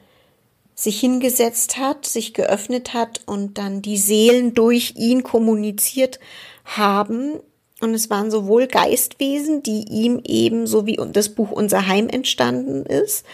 sich 0.75 0.99
hingesetzt 0.99 1.77
hat, 1.77 2.05
sich 2.05 2.33
geöffnet 2.33 2.93
hat 2.93 3.21
und 3.25 3.57
dann 3.57 3.81
die 3.81 3.97
Seelen 3.97 4.53
durch 4.53 4.93
ihn 4.95 5.23
kommuniziert 5.23 6.19
haben 6.65 7.39
und 7.81 7.93
es 7.93 8.09
waren 8.09 8.31
sowohl 8.31 8.67
Geistwesen, 8.67 9.63
die 9.63 9.85
ihm 9.89 10.21
eben, 10.25 10.67
so 10.67 10.85
wie 10.85 10.99
das 11.11 11.29
Buch 11.29 11.51
Unser 11.51 11.87
Heim 11.87 12.09
entstanden 12.09 12.85
ist, 12.85 13.25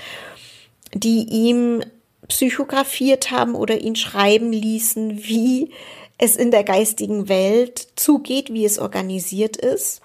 die 0.94 1.28
ihm 1.30 1.84
psychografiert 2.28 3.32
haben 3.32 3.56
oder 3.56 3.80
ihn 3.80 3.96
schreiben 3.96 4.52
ließen, 4.52 5.24
wie 5.24 5.72
es 6.18 6.36
in 6.36 6.52
der 6.52 6.64
geistigen 6.64 7.28
Welt 7.28 7.88
zugeht, 7.96 8.54
wie 8.54 8.66
es 8.66 8.80
organisiert 8.80 9.58
ist. 9.58 10.02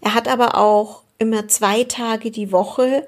Er 0.00 0.14
hat 0.14 0.28
aber 0.28 0.56
auch 0.56 1.02
immer 1.18 1.48
zwei 1.48 1.84
Tage 1.84 2.30
die 2.30 2.52
Woche 2.52 3.06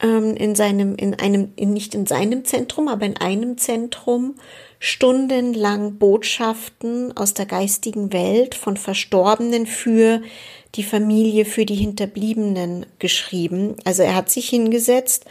ähm, 0.00 0.34
in 0.36 0.54
seinem, 0.54 0.94
in 0.96 1.14
einem, 1.14 1.52
in, 1.56 1.72
nicht 1.72 1.94
in 1.94 2.06
seinem 2.06 2.44
Zentrum, 2.44 2.88
aber 2.88 3.06
in 3.06 3.16
einem 3.16 3.58
Zentrum 3.58 4.34
stundenlang 4.78 5.96
Botschaften 5.96 7.16
aus 7.16 7.34
der 7.34 7.46
geistigen 7.46 8.12
Welt 8.12 8.54
von 8.54 8.76
Verstorbenen 8.76 9.66
für 9.66 10.20
die 10.74 10.82
Familie, 10.82 11.46
für 11.46 11.64
die 11.64 11.74
Hinterbliebenen 11.74 12.84
geschrieben. 12.98 13.76
Also 13.84 14.02
er 14.02 14.14
hat 14.14 14.28
sich 14.28 14.50
hingesetzt 14.50 15.24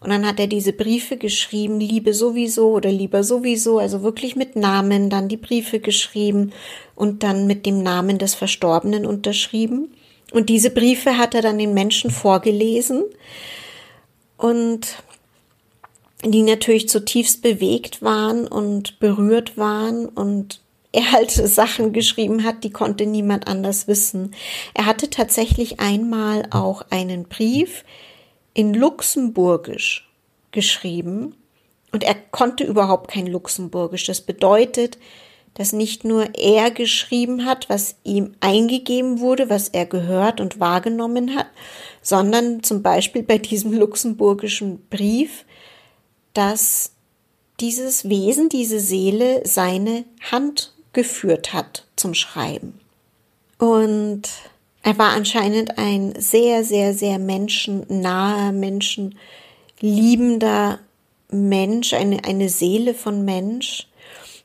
und 0.00 0.10
dann 0.10 0.26
hat 0.26 0.40
er 0.40 0.48
diese 0.48 0.72
Briefe 0.72 1.16
geschrieben, 1.16 1.78
Liebe 1.78 2.12
sowieso 2.12 2.72
oder 2.72 2.90
lieber 2.90 3.22
sowieso, 3.22 3.78
also 3.78 4.02
wirklich 4.02 4.34
mit 4.34 4.56
Namen, 4.56 5.10
dann 5.10 5.28
die 5.28 5.36
Briefe 5.36 5.78
geschrieben 5.78 6.52
und 6.96 7.22
dann 7.22 7.46
mit 7.46 7.66
dem 7.66 7.82
Namen 7.82 8.18
des 8.18 8.34
Verstorbenen 8.34 9.06
unterschrieben. 9.06 9.92
Und 10.32 10.48
diese 10.48 10.70
Briefe 10.70 11.16
hat 11.16 11.34
er 11.34 11.42
dann 11.42 11.58
den 11.58 11.72
Menschen 11.72 12.10
vorgelesen 12.10 13.04
und 14.38 15.02
die 16.24 16.42
natürlich 16.42 16.88
zutiefst 16.88 17.42
bewegt 17.42 18.02
waren 18.02 18.46
und 18.46 18.98
berührt 18.98 19.58
waren 19.58 20.06
und 20.06 20.60
er 20.92 21.12
halt 21.12 21.30
Sachen 21.30 21.92
geschrieben 21.92 22.44
hat, 22.44 22.64
die 22.64 22.70
konnte 22.70 23.04
niemand 23.04 23.46
anders 23.46 23.86
wissen. 23.86 24.34
Er 24.74 24.86
hatte 24.86 25.10
tatsächlich 25.10 25.80
einmal 25.80 26.44
auch 26.50 26.82
einen 26.90 27.24
Brief 27.24 27.84
in 28.54 28.74
Luxemburgisch 28.74 30.08
geschrieben 30.50 31.34
und 31.92 32.04
er 32.04 32.14
konnte 32.14 32.64
überhaupt 32.64 33.10
kein 33.10 33.26
Luxemburgisch. 33.26 34.04
Das 34.04 34.20
bedeutet, 34.20 34.98
dass 35.54 35.72
nicht 35.72 36.04
nur 36.04 36.34
er 36.36 36.70
geschrieben 36.70 37.44
hat, 37.44 37.68
was 37.68 37.96
ihm 38.04 38.34
eingegeben 38.40 39.20
wurde, 39.20 39.50
was 39.50 39.68
er 39.68 39.86
gehört 39.86 40.40
und 40.40 40.60
wahrgenommen 40.60 41.36
hat, 41.36 41.46
sondern 42.08 42.62
zum 42.62 42.82
Beispiel 42.82 43.22
bei 43.22 43.38
diesem 43.38 43.72
luxemburgischen 43.72 44.86
Brief 44.88 45.44
dass 46.38 46.92
dieses 47.58 48.08
Wesen, 48.08 48.48
diese 48.48 48.78
Seele 48.78 49.42
seine 49.44 50.04
Hand 50.30 50.72
geführt 50.92 51.52
hat 51.52 51.84
zum 51.96 52.14
Schreiben. 52.14 52.78
Und 53.58 54.22
er 54.84 54.96
war 54.98 55.10
anscheinend 55.10 55.76
ein 55.78 56.14
sehr, 56.16 56.62
sehr, 56.62 56.94
sehr 56.94 57.18
menschennaher, 57.18 58.52
menschenliebender 58.52 60.78
Mensch, 61.32 61.92
eine, 61.92 62.24
eine 62.24 62.48
Seele 62.48 62.94
von 62.94 63.24
Mensch, 63.24 63.88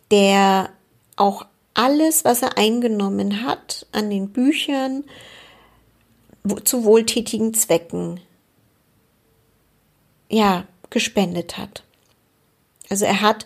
der 0.10 0.72
auch 1.15 1.46
alles, 1.75 2.25
was 2.25 2.41
er 2.41 2.58
eingenommen 2.58 3.46
hat 3.46 3.86
an 3.91 4.10
den 4.10 4.29
Büchern, 4.29 5.03
zu 6.63 6.83
wohltätigen 6.83 7.53
Zwecken, 7.53 8.19
ja, 10.29 10.65
gespendet 10.89 11.57
hat. 11.57 11.83
Also 12.89 13.05
er 13.05 13.21
hat 13.21 13.45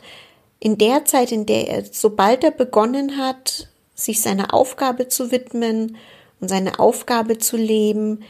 in 0.59 0.77
der 0.77 1.05
Zeit, 1.05 1.31
in 1.31 1.45
der 1.45 1.67
er, 1.67 1.83
sobald 1.85 2.43
er 2.43 2.51
begonnen 2.51 3.17
hat, 3.17 3.69
sich 3.93 4.21
seiner 4.21 4.53
Aufgabe 4.53 5.07
zu 5.07 5.31
widmen 5.31 5.97
und 6.39 6.49
seine 6.49 6.79
Aufgabe 6.79 7.37
zu 7.37 7.57
leben, 7.57 8.23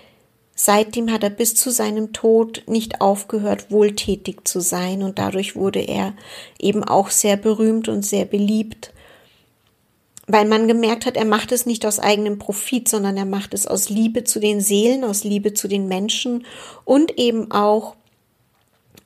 seitdem 0.55 1.11
hat 1.11 1.23
er 1.23 1.29
bis 1.29 1.55
zu 1.55 1.71
seinem 1.71 2.13
Tod 2.13 2.63
nicht 2.67 3.01
aufgehört, 3.01 3.71
wohltätig 3.71 4.45
zu 4.45 4.59
sein 4.59 5.03
und 5.03 5.19
dadurch 5.19 5.55
wurde 5.55 5.81
er 5.81 6.13
eben 6.59 6.83
auch 6.83 7.09
sehr 7.09 7.37
berühmt 7.37 7.87
und 7.89 8.03
sehr 8.03 8.25
beliebt, 8.25 8.93
weil 10.27 10.45
man 10.45 10.67
gemerkt 10.67 11.05
hat, 11.05 11.15
er 11.15 11.25
macht 11.25 11.51
es 11.51 11.65
nicht 11.65 11.85
aus 11.85 11.99
eigenem 11.99 12.37
Profit, 12.37 12.89
sondern 12.89 13.15
er 13.15 13.25
macht 13.25 13.53
es 13.53 13.65
aus 13.65 13.89
Liebe 13.89 14.25
zu 14.25 14.39
den 14.39 14.59
Seelen, 14.59 15.03
aus 15.03 15.23
Liebe 15.23 15.53
zu 15.53 15.67
den 15.67 15.87
Menschen 15.87 16.45
und 16.83 17.17
eben 17.17 17.51
auch 17.51 17.95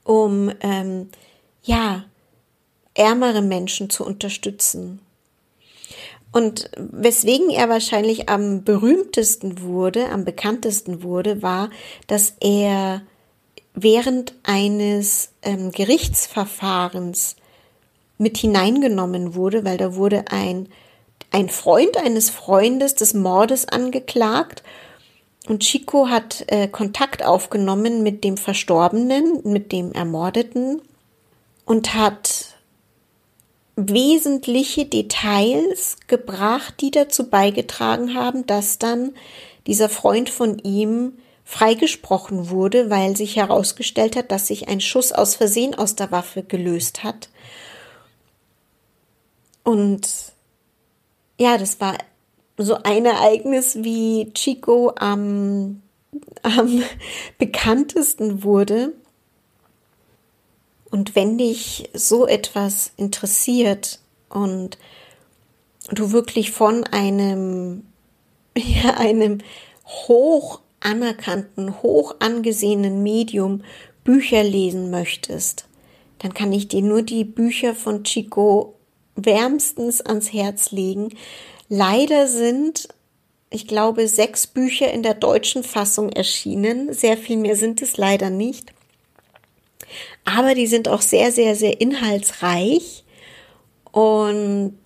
um 0.04 0.52
ähm, 0.62 1.10
ja 1.64 2.06
ärmere 2.96 3.42
Menschen 3.42 3.90
zu 3.90 4.04
unterstützen. 4.04 5.00
Und 6.32 6.72
weswegen 6.78 7.50
er 7.50 7.70
wahrscheinlich 7.70 8.30
am 8.30 8.64
berühmtesten 8.64 9.62
wurde, 9.62 10.10
am 10.10 10.24
bekanntesten 10.24 11.04
wurde, 11.04 11.42
war, 11.42 11.70
dass 12.08 12.36
er 12.40 13.02
während 13.74 14.34
eines 14.44 15.32
ähm, 15.42 15.72
Gerichtsverfahrens 15.72 17.36
mit 18.18 18.38
hineingenommen 18.38 19.36
wurde, 19.36 19.66
weil 19.66 19.78
da 19.78 19.96
wurde 19.96 20.26
ein, 20.30 20.70
ein 21.32 21.50
Freund 21.50 21.98
eines 21.98 22.30
Freundes 22.30 22.96
des 22.96 23.14
Mordes 23.14 23.68
angeklagt 23.68 24.64
und 25.48 25.64
Chico 25.64 26.08
hat 26.08 26.46
äh, 26.48 26.68
Kontakt 26.68 27.24
aufgenommen 27.24 28.04
mit 28.04 28.24
dem 28.24 28.38
Verstorbenen, 28.38 29.42
mit 29.44 29.72
dem 29.72 29.92
Ermordeten 29.92 30.82
und 31.66 31.96
hat 31.96 32.56
wesentliche 33.76 34.86
Details 34.86 35.98
gebracht, 36.08 36.76
die 36.82 36.92
dazu 36.92 37.30
beigetragen 37.30 38.14
haben, 38.14 38.46
dass 38.46 38.78
dann 38.78 39.14
dieser 39.66 39.90
Freund 39.90 40.30
von 40.30 40.60
ihm 40.60 41.14
freigesprochen 41.44 42.50
wurde, 42.50 42.90
weil 42.90 43.18
sich 43.18 43.36
herausgestellt 43.36 44.16
hat, 44.16 44.32
dass 44.32 44.48
sich 44.48 44.68
ein 44.68 44.80
Schuss 44.80 45.12
aus 45.12 45.36
Versehen 45.36 45.74
aus 45.76 45.96
der 45.96 46.12
Waffe 46.12 46.44
gelöst 46.44 47.04
hat. 47.04 47.30
Und 49.64 50.31
ja, 51.42 51.58
das 51.58 51.82
war 51.82 51.98
so 52.58 52.76
ein 52.84 53.06
Ereignis, 53.06 53.78
wie 53.82 54.32
Chico 54.36 54.94
am, 54.96 55.82
am 56.44 56.84
bekanntesten 57.40 58.44
wurde. 58.44 58.94
Und 60.92 61.16
wenn 61.16 61.40
dich 61.40 61.90
so 61.94 62.28
etwas 62.28 62.92
interessiert 62.96 64.00
und 64.30 64.78
du 65.90 66.12
wirklich 66.12 66.52
von 66.52 66.84
einem, 66.84 67.88
ja, 68.56 68.98
einem 68.98 69.40
hoch 69.88 70.62
anerkannten, 70.80 71.82
hoch 71.82 72.18
angesehenen 72.20 73.02
Medium 73.02 73.64
Bücher 74.04 74.44
lesen 74.44 74.92
möchtest, 74.92 75.66
dann 76.20 76.36
kann 76.36 76.54
ich 76.54 76.68
dir 76.68 76.84
nur 76.84 77.02
die 77.02 77.24
Bücher 77.24 77.74
von 77.74 78.04
Chico 78.04 78.76
wärmstens 79.16 80.02
ans 80.02 80.34
Herz 80.34 80.72
legen. 80.72 81.10
Leider 81.70 82.28
sind, 82.28 82.90
ich 83.50 83.68
glaube, 83.68 84.08
sechs 84.08 84.48
Bücher 84.48 84.92
in 84.92 85.04
der 85.04 85.14
deutschen 85.14 85.64
Fassung 85.64 86.10
erschienen. 86.12 86.94
Sehr 86.94 87.18
viel 87.18 87.38
mehr 87.38 87.56
sind 87.56 87.82
es 87.82 87.98
leider 87.98 88.30
nicht 88.30 88.74
aber 90.26 90.54
die 90.56 90.68
sind 90.68 90.88
auch 90.88 91.02
sehr, 91.02 91.32
sehr, 91.32 91.56
sehr 91.56 91.82
inhaltsreich 91.82 93.04
und 93.92 94.78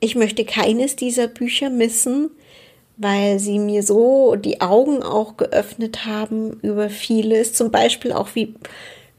ich 0.00 0.14
möchte 0.14 0.44
keines 0.44 0.96
dieser 0.96 1.28
Bücher 1.28 1.70
missen, 1.70 2.30
weil 2.96 3.38
sie 3.38 3.58
mir 3.58 3.82
so 3.82 4.34
die 4.36 4.60
Augen 4.60 5.02
auch 5.02 5.36
geöffnet 5.36 6.04
haben 6.04 6.58
über 6.62 6.90
vieles, 6.90 7.52
zum 7.52 7.70
Beispiel 7.70 8.12
auch 8.12 8.28
wie 8.34 8.54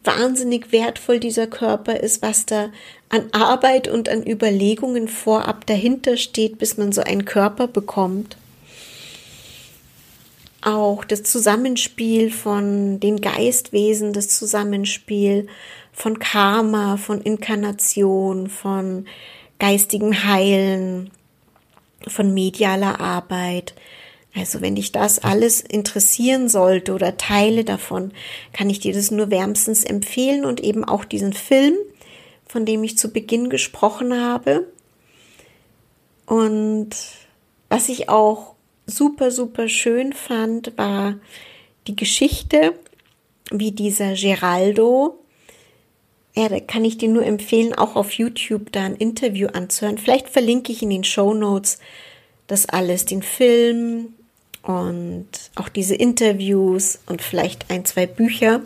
wahnsinnig 0.04 0.72
wertvoll 0.72 1.20
dieser 1.20 1.48
Körper 1.48 2.00
ist, 2.00 2.22
was 2.22 2.46
da 2.46 2.72
an 3.10 3.30
Arbeit 3.32 3.88
und 3.88 4.08
an 4.08 4.26
Überlegungen 4.26 5.08
vorab 5.08 5.66
dahinter 5.66 6.16
steht, 6.18 6.58
bis 6.60 6.78
man 6.78 6.92
so 6.92 7.02
einen 7.02 7.26
Körper 7.26 7.68
bekommt 7.68 8.38
auch 10.62 11.04
das 11.06 11.24
Zusammenspiel 11.24 12.32
von 12.32 13.00
den 13.00 13.22
Geistwesen, 13.22 14.14
das 14.14 14.30
Zusammenspiel 14.30 15.48
von 15.94 16.20
Karma, 16.20 16.98
von 16.98 17.22
Inkarnation, 17.22 18.50
von 18.50 19.06
geistigem 19.58 20.26
Heilen, 20.26 21.12
von 22.08 22.34
medialer 22.34 23.00
Arbeit. 23.00 23.74
Also 24.36 24.62
wenn 24.62 24.76
dich 24.76 24.92
das 24.92 25.20
alles 25.20 25.62
interessieren 25.62 26.50
sollte 26.50 26.94
oder 26.94 27.18
Teile 27.18 27.64
davon, 27.64 28.12
kann 28.54 28.70
ich 28.70 28.80
dir 28.80 28.94
das 28.94 29.12
nur 29.12 29.32
wärmstens 29.32 29.84
empfehlen 29.84 30.46
und 30.46 30.62
eben 30.62 30.86
auch 30.86 31.04
diesen 31.04 31.34
Film, 31.34 31.76
von 32.50 32.66
dem 32.66 32.84
ich 32.84 32.98
zu 32.98 33.14
Beginn 33.14 33.50
gesprochen 33.50 34.20
habe. 34.20 34.68
Und 36.26 36.90
was 37.70 37.88
ich 37.88 38.10
auch 38.10 38.56
super, 38.86 39.32
super 39.32 39.70
schön 39.70 40.12
fand, 40.12 40.78
war 40.78 41.16
die 41.88 41.96
Geschichte, 41.96 42.74
wie 43.52 43.72
dieser 43.72 44.16
Geraldo, 44.16 45.20
ja, 46.36 46.50
da 46.50 46.60
kann 46.60 46.86
ich 46.86 46.98
dir 46.98 47.10
nur 47.10 47.26
empfehlen, 47.26 47.74
auch 47.74 47.96
auf 47.96 48.14
YouTube 48.14 48.72
da 48.72 48.84
ein 48.84 48.96
Interview 48.96 49.48
anzuhören. 49.48 49.98
Vielleicht 49.98 50.30
verlinke 50.30 50.72
ich 50.72 50.82
in 50.82 50.90
den 50.90 51.04
Show 51.04 51.34
Notes 51.34 51.80
das 52.48 52.68
alles, 52.68 53.06
den 53.06 53.22
Film 53.22 54.14
und 54.64 55.28
auch 55.56 55.70
diese 55.70 55.96
Interviews 55.96 57.00
und 57.06 57.22
vielleicht 57.22 57.70
ein, 57.70 57.86
zwei 57.86 58.08
Bücher. 58.08 58.62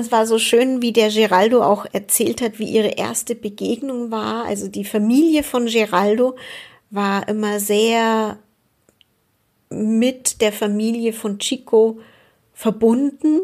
Es 0.00 0.10
war 0.10 0.26
so 0.26 0.38
schön, 0.38 0.82
wie 0.82 0.92
der 0.92 1.10
Geraldo 1.10 1.62
auch 1.62 1.86
erzählt 1.92 2.42
hat, 2.42 2.58
wie 2.58 2.68
ihre 2.68 2.90
erste 2.96 3.34
Begegnung 3.34 4.10
war. 4.10 4.44
Also 4.46 4.68
die 4.68 4.84
Familie 4.84 5.42
von 5.42 5.66
Geraldo 5.66 6.36
war 6.90 7.28
immer 7.28 7.60
sehr 7.60 8.38
mit 9.70 10.40
der 10.40 10.52
Familie 10.52 11.12
von 11.12 11.38
Chico 11.38 11.98
verbunden. 12.52 13.40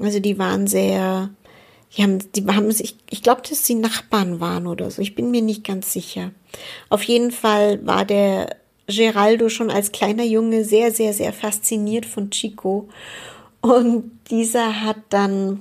Also 0.00 0.20
die 0.20 0.38
waren 0.38 0.66
sehr, 0.66 1.30
die 1.96 2.02
haben, 2.02 2.18
die 2.34 2.44
haben 2.46 2.70
sich, 2.72 2.96
ich 3.10 3.22
glaube, 3.22 3.42
dass 3.48 3.64
sie 3.64 3.74
Nachbarn 3.74 4.40
waren 4.40 4.66
oder 4.66 4.90
so. 4.90 5.02
Ich 5.02 5.14
bin 5.14 5.30
mir 5.30 5.42
nicht 5.42 5.64
ganz 5.64 5.92
sicher. 5.92 6.32
Auf 6.88 7.02
jeden 7.04 7.30
Fall 7.30 7.84
war 7.86 8.04
der 8.04 8.56
Geraldo 8.86 9.48
schon 9.48 9.70
als 9.70 9.92
kleiner 9.92 10.24
Junge 10.24 10.64
sehr, 10.64 10.92
sehr, 10.92 11.12
sehr 11.12 11.32
fasziniert 11.32 12.06
von 12.06 12.30
Chico. 12.30 12.88
Und 13.60 14.10
dieser 14.30 14.82
hat 14.82 14.98
dann, 15.08 15.60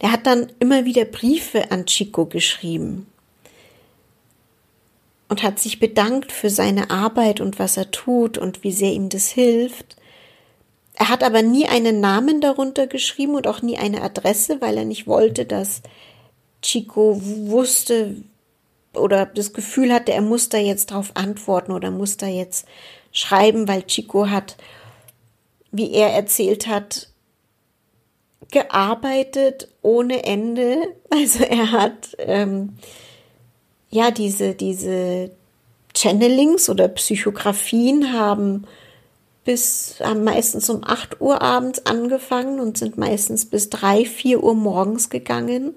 der 0.00 0.12
hat 0.12 0.26
dann 0.26 0.52
immer 0.58 0.84
wieder 0.84 1.04
Briefe 1.04 1.70
an 1.70 1.86
Chico 1.86 2.26
geschrieben 2.26 3.06
und 5.28 5.42
hat 5.42 5.58
sich 5.58 5.80
bedankt 5.80 6.30
für 6.30 6.50
seine 6.50 6.90
Arbeit 6.90 7.40
und 7.40 7.58
was 7.58 7.76
er 7.76 7.90
tut 7.90 8.36
und 8.36 8.64
wie 8.64 8.72
sehr 8.72 8.92
ihm 8.92 9.08
das 9.08 9.28
hilft. 9.28 9.96
Er 10.94 11.08
hat 11.08 11.24
aber 11.24 11.40
nie 11.40 11.66
einen 11.66 12.00
Namen 12.00 12.40
darunter 12.40 12.86
geschrieben 12.86 13.34
und 13.34 13.46
auch 13.46 13.62
nie 13.62 13.78
eine 13.78 14.02
Adresse, 14.02 14.60
weil 14.60 14.76
er 14.76 14.84
nicht 14.84 15.06
wollte, 15.06 15.46
dass 15.46 15.80
Chico 16.60 17.18
wusste 17.22 18.16
oder 18.94 19.26
das 19.26 19.52
Gefühl 19.52 19.92
hatte, 19.92 20.12
er 20.12 20.20
muss 20.20 20.48
da 20.48 20.58
jetzt 20.58 20.90
drauf 20.90 21.12
antworten 21.14 21.72
oder 21.72 21.90
muss 21.90 22.18
da 22.18 22.26
jetzt 22.26 22.66
schreiben, 23.10 23.68
weil 23.68 23.84
Chico 23.84 24.28
hat, 24.28 24.56
wie 25.70 25.92
er 25.92 26.10
erzählt 26.10 26.66
hat, 26.66 27.08
gearbeitet 28.50 29.68
ohne 29.82 30.24
Ende. 30.24 30.78
Also 31.10 31.44
er 31.44 31.72
hat 31.72 32.16
ähm, 32.16 32.78
ja, 33.90 34.10
diese, 34.10 34.54
diese 34.54 35.30
Channelings 35.94 36.70
oder 36.70 36.88
Psychografien 36.88 38.14
haben 38.14 38.66
bis, 39.44 39.96
haben 40.00 40.24
meistens 40.24 40.70
um 40.70 40.82
8 40.84 41.20
Uhr 41.20 41.42
abends 41.42 41.84
angefangen 41.84 42.60
und 42.60 42.78
sind 42.78 42.96
meistens 42.96 43.44
bis 43.44 43.68
3, 43.70 44.04
4 44.06 44.42
Uhr 44.42 44.54
morgens 44.54 45.10
gegangen. 45.10 45.74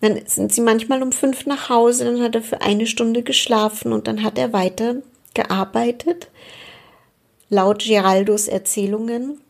Dann 0.00 0.20
sind 0.26 0.52
sie 0.52 0.60
manchmal 0.60 1.02
um 1.02 1.12
fünf 1.12 1.46
nach 1.46 1.68
Hause, 1.68 2.04
dann 2.04 2.22
hat 2.22 2.34
er 2.34 2.42
für 2.42 2.62
eine 2.62 2.86
Stunde 2.86 3.22
geschlafen 3.22 3.92
und 3.92 4.06
dann 4.06 4.22
hat 4.22 4.38
er 4.38 4.52
weiter 4.52 4.96
gearbeitet. 5.34 6.28
Laut 7.48 7.84
Geraldos 7.84 8.48
Erzählungen. 8.48 9.40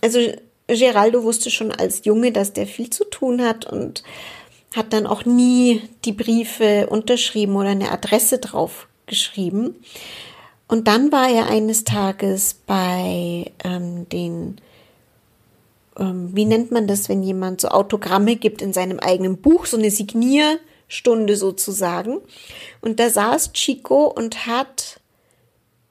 Also 0.00 0.20
Geraldo 0.66 1.24
wusste 1.24 1.50
schon 1.50 1.72
als 1.72 2.04
Junge, 2.04 2.32
dass 2.32 2.52
der 2.52 2.66
viel 2.66 2.90
zu 2.90 3.04
tun 3.04 3.42
hat 3.42 3.66
und 3.66 4.02
hat 4.74 4.92
dann 4.92 5.06
auch 5.06 5.24
nie 5.24 5.82
die 6.04 6.12
Briefe 6.12 6.86
unterschrieben 6.88 7.56
oder 7.56 7.70
eine 7.70 7.90
Adresse 7.90 8.38
drauf 8.38 8.88
geschrieben. 9.06 9.74
Und 10.68 10.86
dann 10.86 11.10
war 11.10 11.28
er 11.28 11.48
eines 11.48 11.82
Tages 11.82 12.54
bei 12.54 13.50
ähm, 13.64 14.08
den, 14.10 14.60
ähm, 15.98 16.30
wie 16.32 16.44
nennt 16.44 16.70
man 16.70 16.86
das, 16.86 17.08
wenn 17.08 17.24
jemand 17.24 17.60
so 17.60 17.68
Autogramme 17.68 18.36
gibt 18.36 18.62
in 18.62 18.72
seinem 18.72 19.00
eigenen 19.00 19.38
Buch, 19.38 19.66
so 19.66 19.76
eine 19.76 19.90
Signierstunde 19.90 21.34
sozusagen. 21.34 22.20
Und 22.80 23.00
da 23.00 23.10
saß 23.10 23.52
Chico 23.52 24.04
und 24.04 24.46
hat 24.46 24.99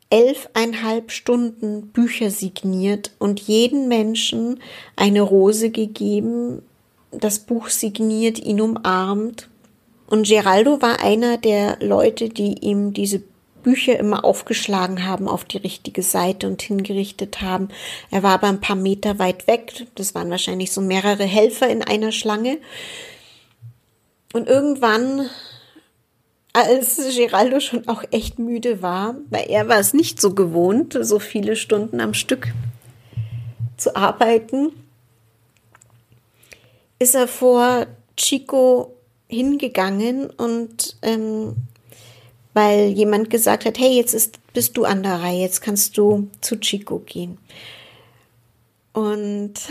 elfeinhalb 0.10 1.12
Stunden 1.12 1.88
Bücher 1.88 2.32
signiert 2.32 3.12
und 3.20 3.40
jeden 3.40 3.88
Menschen 3.88 4.60
eine 4.96 5.22
Rose 5.22 5.70
gegeben, 5.70 6.64
das 7.12 7.40
Buch 7.40 7.70
signiert, 7.70 8.40
ihn 8.40 8.62
umarmt. 8.62 9.50
Und 10.08 10.28
Geraldo 10.28 10.82
war 10.82 11.02
einer 11.04 11.38
der 11.38 11.78
Leute, 11.82 12.30
die 12.30 12.60
ihm 12.60 12.94
diese 12.94 13.22
Bücher 13.62 14.00
immer 14.00 14.26
aufgeschlagen 14.26 15.06
haben 15.06 15.28
auf 15.28 15.46
die 15.46 15.58
richtige 15.58 16.02
Seite 16.02 16.48
und 16.48 16.62
hingerichtet 16.62 17.42
haben. 17.42 17.70
Er 18.10 18.24
war 18.24 18.32
aber 18.32 18.48
ein 18.48 18.62
paar 18.62 18.76
Meter 18.76 19.20
weit 19.20 19.48
weg. 19.48 19.86
Das 19.96 20.16
waren 20.16 20.30
wahrscheinlich 20.30 20.72
so 20.72 20.82
mehrere 20.82 21.26
Helfer 21.26 21.68
in 21.68 21.84
einer 21.84 22.12
Schlange. 22.12 22.58
Und 24.34 24.48
irgendwann, 24.48 25.30
als 26.54 27.00
Geraldo 27.16 27.60
schon 27.60 27.88
auch 27.88 28.04
echt 28.12 28.40
müde 28.40 28.82
war, 28.82 29.16
weil 29.30 29.46
er 29.50 29.68
war 29.68 29.80
es 29.80 29.94
nicht 29.94 30.20
so 30.20 30.34
gewohnt, 30.34 30.98
so 31.00 31.20
viele 31.20 31.56
Stunden 31.56 32.02
am 32.02 32.14
Stück 32.14 32.48
zu 33.78 33.96
arbeiten, 33.96 34.72
ist 36.98 37.16
er 37.16 37.28
vor 37.28 37.86
Chico 38.18 38.94
hingegangen 39.28 40.30
und 40.30 40.98
ähm, 41.02 41.56
weil 42.54 42.88
jemand 42.88 43.30
gesagt 43.30 43.66
hat, 43.66 43.78
hey, 43.78 43.96
jetzt 43.96 44.14
ist, 44.14 44.40
bist 44.54 44.76
du 44.76 44.84
an 44.84 45.04
der 45.04 45.22
Reihe, 45.22 45.42
jetzt 45.42 45.62
kannst 45.62 45.98
du 45.98 46.28
zu 46.42 46.60
Chico 46.60 47.00
gehen. 47.00 47.38
Und 48.92 49.54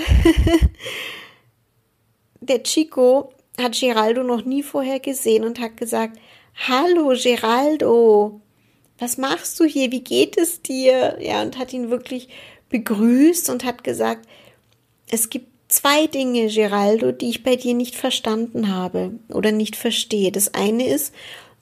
der 2.40 2.62
Chico 2.62 3.32
hat 3.60 3.78
Geraldo 3.78 4.22
noch 4.22 4.44
nie 4.44 4.62
vorher 4.62 5.00
gesehen 5.00 5.44
und 5.44 5.60
hat 5.60 5.76
gesagt, 5.76 6.18
Hallo 6.66 7.14
Geraldo, 7.14 8.40
was 8.98 9.16
machst 9.16 9.58
du 9.60 9.64
hier? 9.64 9.92
Wie 9.92 10.02
geht 10.02 10.36
es 10.36 10.60
dir? 10.62 11.18
Ja, 11.20 11.42
und 11.42 11.58
hat 11.58 11.72
ihn 11.72 11.90
wirklich 11.90 12.28
begrüßt 12.68 13.48
und 13.50 13.64
hat 13.64 13.84
gesagt, 13.84 14.28
es 15.10 15.30
gibt 15.30 15.46
zwei 15.68 16.06
Dinge, 16.06 16.48
Geraldo, 16.48 17.12
die 17.12 17.30
ich 17.30 17.42
bei 17.42 17.56
dir 17.56 17.74
nicht 17.74 17.94
verstanden 17.94 18.74
habe 18.74 19.12
oder 19.28 19.52
nicht 19.52 19.76
verstehe. 19.76 20.32
Das 20.32 20.52
eine 20.54 20.86
ist, 20.86 21.14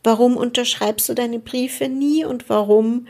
Warum 0.07 0.37
unterschreibst 0.37 1.09
du 1.09 1.15
deine 1.15 1.41
Briefe 1.41 1.89
nie 1.89 2.25
und 2.25 2.49
warum 2.49 3.09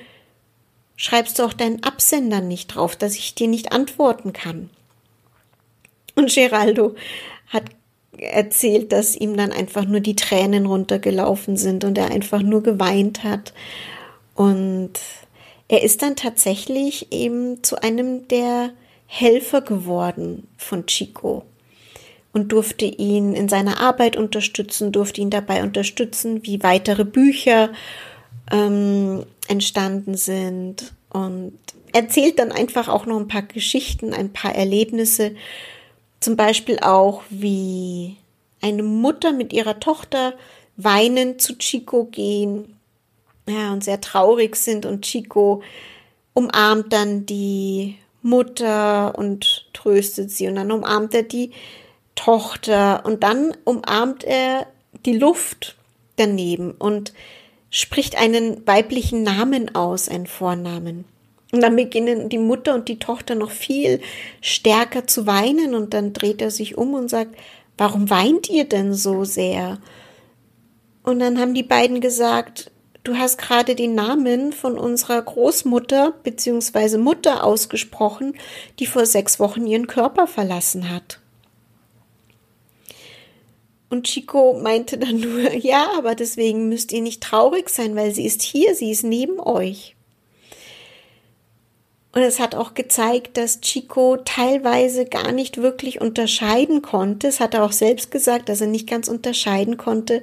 schreibst 0.96 1.38
du 1.38 1.42
auch 1.42 1.53
deinen 1.53 1.83
Absendern 1.83 2.49
nicht 2.49 2.68
drauf, 2.68 2.96
dass 2.96 3.16
ich 3.16 3.35
dir 3.35 3.49
nicht 3.49 3.70
antworten 3.70 4.33
kann? 4.33 4.70
Und 6.14 6.35
Geraldo 6.35 6.94
hat 7.49 7.64
erzählt, 8.18 8.92
dass 8.92 9.16
ihm 9.16 9.37
dann 9.37 9.52
einfach 9.52 9.85
nur 9.85 10.00
die 10.00 10.16
Tränen 10.16 10.66
runtergelaufen 10.66 11.57
sind 11.57 11.85
und 11.85 11.98
er 11.98 12.11
einfach 12.11 12.42
nur 12.42 12.62
geweint 12.62 13.24
hat. 13.24 13.52
Und 14.35 14.92
er 15.68 15.83
ist 15.83 16.02
dann 16.02 16.16
tatsächlich 16.16 17.12
eben 17.12 17.62
zu 17.62 17.83
einem 17.83 18.29
der 18.29 18.70
Helfer 19.07 19.61
geworden 19.61 20.46
von 20.57 20.87
Chico 20.87 21.44
und 22.33 22.52
durfte 22.52 22.85
ihn 22.85 23.35
in 23.35 23.48
seiner 23.48 23.81
Arbeit 23.81 24.16
unterstützen, 24.16 24.92
durfte 24.92 25.20
ihn 25.20 25.31
dabei 25.31 25.62
unterstützen, 25.62 26.44
wie 26.44 26.62
weitere 26.62 27.05
Bücher 27.05 27.70
ähm, 28.52 29.24
entstanden 29.48 30.16
sind 30.16 30.92
und 31.11 31.59
erzählt 31.92 32.38
dann 32.38 32.52
einfach 32.52 32.88
auch 32.88 33.07
noch 33.07 33.18
ein 33.18 33.29
paar 33.29 33.42
Geschichten, 33.42 34.12
ein 34.12 34.33
paar 34.33 34.55
Erlebnisse, 34.55 35.35
zum 36.26 36.34
Beispiel 36.34 36.80
auch, 36.80 37.22
wie 37.30 38.16
eine 38.60 38.82
Mutter 38.82 39.30
mit 39.30 39.52
ihrer 39.52 39.78
Tochter 39.78 40.34
weinend 40.76 41.40
zu 41.40 41.56
Chico 41.56 42.06
gehen, 42.06 42.80
ja, 43.48 43.72
und 43.72 43.84
sehr 43.84 44.00
traurig 44.00 44.56
sind 44.56 44.86
und 44.86 45.02
Chico 45.02 45.62
umarmt 46.34 46.92
dann 46.92 47.26
die 47.26 47.94
Mutter 48.22 49.16
und 49.16 49.66
tröstet 49.72 50.32
sie 50.32 50.48
und 50.48 50.56
dann 50.56 50.72
umarmt 50.72 51.14
er 51.14 51.22
die 51.22 51.52
Tochter 52.16 53.06
und 53.06 53.22
dann 53.22 53.56
umarmt 53.62 54.24
er 54.24 54.66
die 55.04 55.16
Luft 55.16 55.76
daneben 56.16 56.72
und 56.72 57.12
spricht 57.70 58.18
einen 58.18 58.66
weiblichen 58.66 59.22
Namen 59.22 59.76
aus, 59.76 60.08
einen 60.08 60.26
Vornamen. 60.26 61.04
Und 61.52 61.62
dann 61.62 61.76
beginnen 61.76 62.28
die 62.28 62.38
Mutter 62.38 62.74
und 62.74 62.88
die 62.88 62.98
Tochter 62.98 63.35
noch 63.35 63.50
viel 63.50 64.00
stärker 64.40 65.06
zu 65.06 65.26
weinen 65.26 65.74
und 65.74 65.94
dann 65.94 66.12
dreht 66.12 66.42
er 66.42 66.50
sich 66.50 66.76
um 66.76 66.94
und 66.94 67.09
sagt, 67.09 67.37
warum 67.78 68.11
weint 68.11 68.48
ihr 68.50 68.64
denn 68.64 68.94
so 68.94 69.24
sehr? 69.24 69.78
Und 71.02 71.20
dann 71.20 71.38
haben 71.38 71.54
die 71.54 71.62
beiden 71.62 72.00
gesagt, 72.00 72.72
du 73.04 73.16
hast 73.16 73.38
gerade 73.38 73.76
den 73.76 73.94
Namen 73.94 74.52
von 74.52 74.76
unserer 74.76 75.22
Großmutter 75.22 76.14
bzw. 76.24 76.98
Mutter 76.98 77.44
ausgesprochen, 77.44 78.35
die 78.80 78.87
vor 78.87 79.06
sechs 79.06 79.38
Wochen 79.38 79.66
ihren 79.66 79.87
Körper 79.87 80.26
verlassen 80.26 80.90
hat. 80.90 81.20
Und 83.88 84.09
Chico 84.09 84.59
meinte 84.61 84.98
dann 84.98 85.20
nur, 85.20 85.52
ja, 85.54 85.90
aber 85.96 86.14
deswegen 86.14 86.68
müsst 86.68 86.92
ihr 86.92 87.02
nicht 87.02 87.22
traurig 87.22 87.68
sein, 87.68 87.94
weil 87.94 88.12
sie 88.12 88.26
ist 88.26 88.42
hier, 88.42 88.74
sie 88.74 88.90
ist 88.90 89.04
neben 89.04 89.38
euch. 89.38 89.95
Und 92.16 92.22
es 92.22 92.40
hat 92.40 92.55
auch 92.55 92.72
gezeigt, 92.72 93.37
dass 93.37 93.61
Chico 93.61 94.16
teilweise 94.16 95.05
gar 95.05 95.33
nicht 95.33 95.59
wirklich 95.59 96.00
unterscheiden 96.00 96.81
konnte. 96.81 97.29
Es 97.29 97.40
hat 97.40 97.52
er 97.52 97.62
auch 97.62 97.72
selbst 97.72 98.11
gesagt, 98.11 98.48
dass 98.48 98.62
er 98.62 98.68
nicht 98.68 98.88
ganz 98.88 99.09
unterscheiden 99.09 99.76
konnte, 99.76 100.22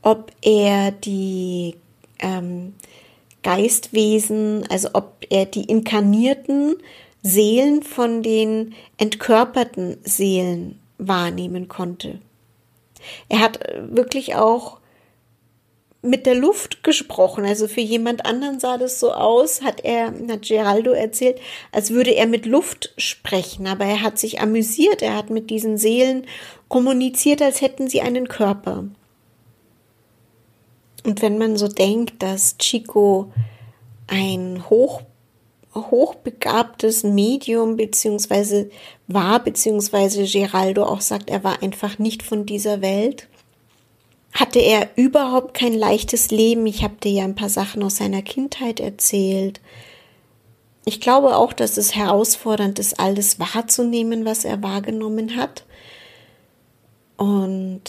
ob 0.00 0.32
er 0.40 0.92
die 0.92 1.74
ähm, 2.20 2.72
Geistwesen, 3.42 4.64
also 4.70 4.88
ob 4.94 5.26
er 5.28 5.44
die 5.44 5.64
inkarnierten 5.64 6.76
Seelen 7.22 7.82
von 7.82 8.22
den 8.22 8.74
entkörperten 8.96 9.98
Seelen 10.04 10.80
wahrnehmen 10.96 11.68
konnte. 11.68 12.18
Er 13.28 13.40
hat 13.40 13.62
äh, 13.62 13.82
wirklich 13.94 14.36
auch 14.36 14.78
mit 16.06 16.26
der 16.26 16.34
Luft 16.34 16.82
gesprochen. 16.82 17.44
Also 17.44 17.68
für 17.68 17.80
jemand 17.80 18.24
anderen 18.26 18.60
sah 18.60 18.78
das 18.78 19.00
so 19.00 19.12
aus, 19.12 19.62
hat 19.62 19.84
er, 19.84 20.12
hat 20.28 20.42
Geraldo 20.42 20.92
erzählt, 20.92 21.38
als 21.72 21.90
würde 21.90 22.12
er 22.12 22.26
mit 22.26 22.46
Luft 22.46 22.94
sprechen. 22.96 23.66
Aber 23.66 23.84
er 23.84 24.02
hat 24.02 24.18
sich 24.18 24.40
amüsiert. 24.40 25.02
Er 25.02 25.16
hat 25.16 25.30
mit 25.30 25.50
diesen 25.50 25.78
Seelen 25.78 26.26
kommuniziert, 26.68 27.42
als 27.42 27.60
hätten 27.60 27.88
sie 27.88 28.00
einen 28.00 28.28
Körper. 28.28 28.84
Und 31.04 31.22
wenn 31.22 31.38
man 31.38 31.56
so 31.56 31.68
denkt, 31.68 32.22
dass 32.22 32.58
Chico 32.58 33.32
ein 34.08 34.64
hoch 34.68 35.02
hochbegabtes 35.74 37.02
Medium 37.04 37.76
beziehungsweise 37.76 38.70
war, 39.06 39.42
beziehungsweise 39.42 40.24
Geraldo 40.24 40.84
auch 40.84 41.00
sagt, 41.00 41.30
er 41.30 41.44
war 41.44 41.62
einfach 41.62 41.98
nicht 41.98 42.22
von 42.22 42.46
dieser 42.46 42.80
Welt. 42.80 43.28
Hatte 44.36 44.58
er 44.58 44.90
überhaupt 44.96 45.54
kein 45.54 45.72
leichtes 45.72 46.30
Leben. 46.30 46.66
Ich 46.66 46.84
habe 46.84 46.96
dir 47.02 47.10
ja 47.10 47.24
ein 47.24 47.34
paar 47.34 47.48
Sachen 47.48 47.82
aus 47.82 47.96
seiner 47.96 48.20
Kindheit 48.20 48.80
erzählt. 48.80 49.62
Ich 50.84 51.00
glaube 51.00 51.36
auch, 51.36 51.54
dass 51.54 51.78
es 51.78 51.96
herausfordernd 51.96 52.78
ist, 52.78 53.00
alles 53.00 53.40
wahrzunehmen, 53.40 54.26
was 54.26 54.44
er 54.44 54.62
wahrgenommen 54.62 55.36
hat. 55.36 55.64
Und 57.16 57.82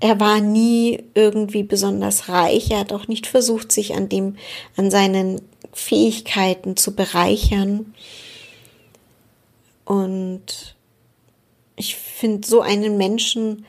er 0.00 0.18
war 0.18 0.40
nie 0.40 1.04
irgendwie 1.12 1.64
besonders 1.64 2.30
reich. 2.30 2.70
Er 2.70 2.78
hat 2.78 2.94
auch 2.94 3.06
nicht 3.06 3.26
versucht, 3.26 3.70
sich 3.70 3.94
an 3.94 4.08
dem, 4.08 4.36
an 4.78 4.90
seinen 4.90 5.42
Fähigkeiten 5.74 6.78
zu 6.78 6.96
bereichern. 6.96 7.94
Und 9.84 10.76
ich 11.76 11.96
finde 11.96 12.48
so 12.48 12.62
einen 12.62 12.96
Menschen, 12.96 13.66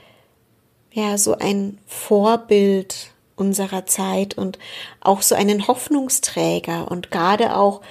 ja, 0.91 1.17
so 1.17 1.37
ein 1.37 1.77
Vorbild 1.87 3.11
unserer 3.35 3.85
Zeit 3.85 4.37
und 4.37 4.59
auch 4.99 5.21
so 5.21 5.35
einen 5.35 5.67
Hoffnungsträger. 5.67 6.91
Und 6.91 7.11
gerade 7.11 7.55
auch 7.55 7.81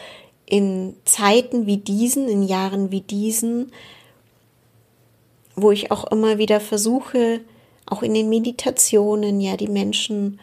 in 0.47 0.97
Zeiten 1.05 1.67
wie 1.67 1.79
diesen, 1.79 2.29
in 2.29 2.43
Jahren 2.43 2.91
wie 2.91 3.01
diesen, 3.01 3.73
wo 5.57 5.71
ich 5.71 5.91
auch 5.91 6.05
immer 6.11 6.39
wieder 6.39 6.61
versuche, 6.61 7.41
auch 7.87 8.03
in 8.03 8.15
den 8.15 8.29
Meditationen, 8.29 9.41
ja, 9.41 9.57
die 9.57 9.69
Menschen 9.69 10.41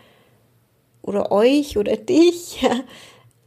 oder 1.01 1.31
euch 1.31 1.77
oder 1.77 1.95
dich 1.97 2.61
ja, 2.61 2.81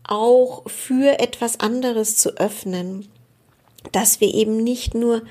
auch 0.04 0.68
für 0.68 1.18
etwas 1.20 1.60
anderes 1.60 2.16
zu 2.16 2.36
öffnen, 2.36 3.08
dass 3.92 4.20
wir 4.20 4.32
eben 4.32 4.62
nicht 4.62 4.94
nur 4.94 5.22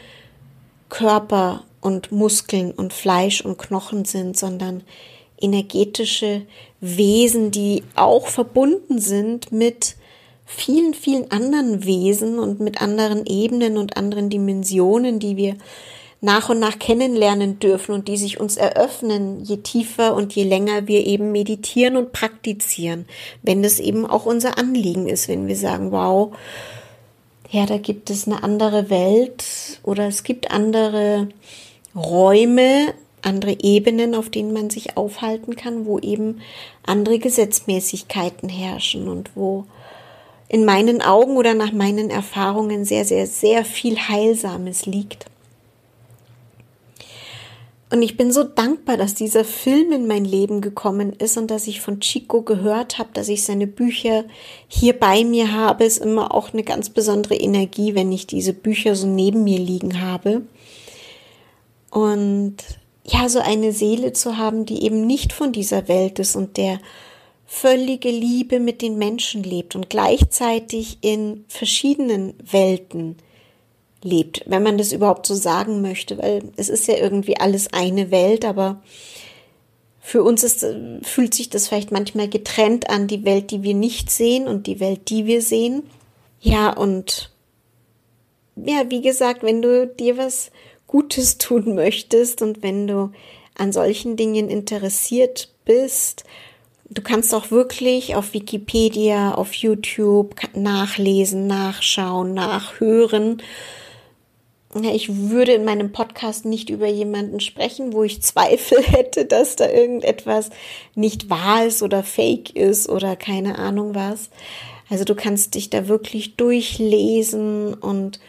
Körper 0.90 1.64
und 1.82 2.12
Muskeln 2.12 2.72
und 2.72 2.94
Fleisch 2.94 3.42
und 3.42 3.58
Knochen 3.58 4.06
sind, 4.06 4.38
sondern 4.38 4.84
energetische 5.40 6.44
Wesen, 6.82 7.52
die 7.52 7.84
auch 7.96 8.28
verbunden 8.28 9.00
sind 9.00 9.52
mit 9.52 9.96
vielen, 10.46 10.94
vielen 10.94 11.32
anderen 11.32 11.86
Wesen 11.86 12.40
und 12.40 12.60
mit 12.60 12.82
anderen 12.82 13.26
Ebenen 13.26 13.78
und 13.78 13.98
anderen 13.98 14.30
Dimensionen, 14.30 15.20
die 15.20 15.38
wir 15.38 15.56
nach 16.22 16.50
und 16.50 16.60
nach 16.60 16.80
kennenlernen 16.80 17.60
dürfen 17.60 17.94
und 17.94 18.08
die 18.08 18.18
sich 18.18 18.40
uns 18.40 18.58
eröffnen, 18.58 19.44
je 19.44 19.58
tiefer 19.58 20.16
und 20.16 20.34
je 20.36 20.44
länger 20.44 20.88
wir 20.88 21.06
eben 21.06 21.32
meditieren 21.32 21.96
und 21.96 22.12
praktizieren, 22.12 23.06
wenn 23.42 23.64
das 23.64 23.80
eben 23.80 24.06
auch 24.06 24.26
unser 24.26 24.58
Anliegen 24.58 25.08
ist, 25.08 25.30
wenn 25.30 25.48
wir 25.48 25.56
sagen, 25.56 25.92
wow, 25.92 26.36
ja, 27.52 27.66
da 27.66 27.78
gibt 27.78 28.10
es 28.10 28.28
eine 28.28 28.44
andere 28.44 28.90
Welt 28.90 29.46
oder 29.84 30.08
es 30.08 30.24
gibt 30.24 30.52
andere 30.52 31.30
Räume, 31.96 32.94
andere 33.22 33.58
Ebenen, 33.62 34.16
auf 34.16 34.30
denen 34.30 34.54
man 34.54 34.70
sich 34.70 34.98
aufhalten 34.98 35.56
kann, 35.56 35.86
wo 35.86 36.00
eben 36.00 36.42
andere 36.86 37.20
Gesetzmäßigkeiten 37.20 38.50
herrschen 38.50 39.08
und 39.08 39.32
wo 39.36 39.66
in 40.48 40.66
meinen 40.66 41.02
Augen 41.02 41.38
oder 41.38 41.54
nach 41.54 41.72
meinen 41.72 42.10
Erfahrungen 42.10 42.86
sehr, 42.86 43.06
sehr, 43.06 43.28
sehr 43.28 43.66
viel 43.66 43.98
Heilsames 43.98 44.86
liegt. 44.86 45.26
Und 47.92 48.04
ich 48.04 48.18
bin 48.18 48.32
so 48.32 48.44
dankbar, 48.44 48.98
dass 48.98 49.16
dieser 49.16 49.44
Film 49.44 49.92
in 49.92 50.06
mein 50.06 50.24
Leben 50.24 50.62
gekommen 50.62 51.14
ist 51.14 51.38
und 51.38 51.50
dass 51.50 51.66
ich 51.66 51.82
von 51.82 52.00
Chico 52.00 52.44
gehört 52.44 53.00
habe, 53.00 53.10
dass 53.14 53.30
ich 53.30 53.44
seine 53.44 53.66
Bücher 53.66 54.26
hier 54.68 54.94
bei 54.94 55.24
mir 55.24 55.54
habe. 55.54 55.86
Ist 55.86 55.98
immer 55.98 56.34
auch 56.34 56.54
eine 56.54 56.64
ganz 56.64 56.92
besondere 56.92 57.36
Energie, 57.36 57.96
wenn 57.96 58.12
ich 58.12 58.28
diese 58.28 58.54
Bücher 58.54 58.96
so 58.96 59.08
neben 59.08 59.44
mir 59.44 59.58
liegen 59.58 60.02
habe. 60.02 60.44
Und 61.92 62.58
ja, 63.04 63.30
so 63.30 63.40
eine 63.40 63.72
Seele 63.72 64.14
zu 64.14 64.38
haben, 64.38 64.66
die 64.66 64.84
eben 64.84 65.08
nicht 65.08 65.34
von 65.34 65.52
dieser 65.52 65.88
Welt 65.88 66.20
ist 66.20 66.36
und 66.36 66.58
der 66.58 66.80
völlige 67.46 68.12
Liebe 68.12 68.60
mit 68.60 68.82
den 68.82 68.98
Menschen 68.98 69.42
lebt 69.42 69.76
und 69.76 69.90
gleichzeitig 69.90 71.00
in 71.02 71.46
verschiedenen 71.48 72.36
Welten 72.44 73.18
lebt, 74.04 74.44
wenn 74.46 74.62
man 74.62 74.78
das 74.78 74.92
überhaupt 74.92 75.26
so 75.26 75.34
sagen 75.34 75.82
möchte, 75.82 76.20
weil 76.20 76.44
es 76.58 76.70
ist 76.70 76.88
ja 76.88 76.96
irgendwie 76.98 77.38
alles 77.38 77.74
eine 77.74 78.12
Welt, 78.12 78.46
aber 78.46 78.82
für 80.00 80.24
uns 80.24 80.44
ist, 80.44 80.66
fühlt 81.02 81.34
sich 81.34 81.50
das 81.50 81.68
vielleicht 81.68 81.92
manchmal 81.92 82.30
getrennt 82.30 82.90
an, 82.90 83.08
die 83.08 83.26
Welt, 83.26 83.52
die 83.52 83.64
wir 83.64 83.74
nicht 83.74 84.10
sehen 84.10 84.48
und 84.48 84.68
die 84.68 84.80
Welt, 84.80 85.10
die 85.10 85.26
wir 85.26 85.42
sehen. 85.42 85.84
Ja, 86.40 86.72
und 86.72 87.32
ja, 88.56 88.90
wie 88.90 89.02
gesagt, 89.02 89.44
wenn 89.44 89.62
du 89.62 89.88
dir 89.88 90.18
was 90.18 90.52
Gutes 90.90 91.38
tun 91.38 91.76
möchtest 91.76 92.42
und 92.42 92.64
wenn 92.64 92.88
du 92.88 93.12
an 93.56 93.72
solchen 93.72 94.18
Dingen 94.18 94.50
interessiert 94.50 95.54
bist, 95.64 96.24
du 96.90 97.04
kannst 97.04 97.34
auch 97.36 97.52
wirklich 97.52 98.16
auf 98.16 98.34
Wikipedia, 98.34 99.36
auf 99.36 99.54
YouTube 99.54 100.36
nachlesen, 100.56 101.46
nachschauen, 101.46 102.34
nachhören 102.34 103.42
ich 104.76 105.30
würde 105.30 105.54
in 105.54 105.66
meinem 105.66 105.92
Podcast 105.92 106.46
nicht 106.46 106.70
über 106.70 106.88
jemanden 106.88 107.40
sprechen, 107.40 107.94
wo 107.94 108.04
ich 108.04 108.22
Zweifel 108.22 108.82
hätte, 108.82 109.26
dass 109.26 109.56
da 109.56 109.70
irgendetwas 109.70 110.50
nicht 110.96 111.30
wahr 111.30 111.66
ist 111.66 111.82
oder 111.82 112.04
fake 112.04 112.56
ist 112.56 112.90
oder 112.90 113.16
keine 113.16 113.58
Ahnung 113.58 113.96
was. 113.96 114.30
Also 114.90 115.04
du 115.06 115.16
kannst 115.16 115.56
dich 115.56 115.70
da 115.70 115.88
wirklich 115.88 116.36
durchlesen 116.36 117.74
und 117.74 118.20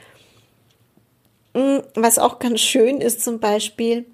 was 1.53 2.19
auch 2.19 2.39
ganz 2.39 2.61
schön 2.61 3.01
ist 3.01 3.23
zum 3.23 3.41
Beispiel, 3.41 4.07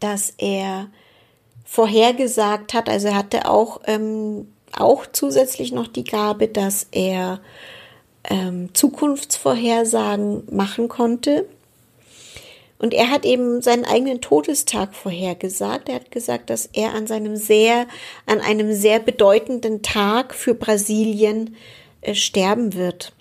dass 0.00 0.34
er 0.38 0.88
vorhergesagt 1.64 2.74
hat, 2.74 2.88
also 2.88 3.08
er 3.08 3.16
hatte 3.16 3.48
auch, 3.48 3.80
ähm, 3.86 4.48
auch 4.72 5.06
zusätzlich 5.10 5.72
noch 5.72 5.86
die 5.86 6.04
Gabe, 6.04 6.48
dass 6.48 6.88
er 6.90 7.40
ähm, 8.24 8.74
Zukunftsvorhersagen 8.74 10.44
machen 10.50 10.88
konnte. 10.88 11.46
Und 12.78 12.94
er 12.94 13.10
hat 13.10 13.24
eben 13.24 13.62
seinen 13.62 13.84
eigenen 13.84 14.20
Todestag 14.20 14.94
vorhergesagt. 14.94 15.88
Er 15.88 15.96
hat 15.96 16.10
gesagt, 16.10 16.50
dass 16.50 16.66
er 16.66 16.94
an 16.94 17.06
seinem 17.06 17.36
sehr, 17.36 17.86
an 18.26 18.40
einem 18.40 18.72
sehr 18.72 18.98
bedeutenden 18.98 19.82
Tag 19.82 20.34
für 20.34 20.54
Brasilien 20.54 21.56
äh, 22.00 22.14
sterben 22.14 22.74
wird. 22.74 23.12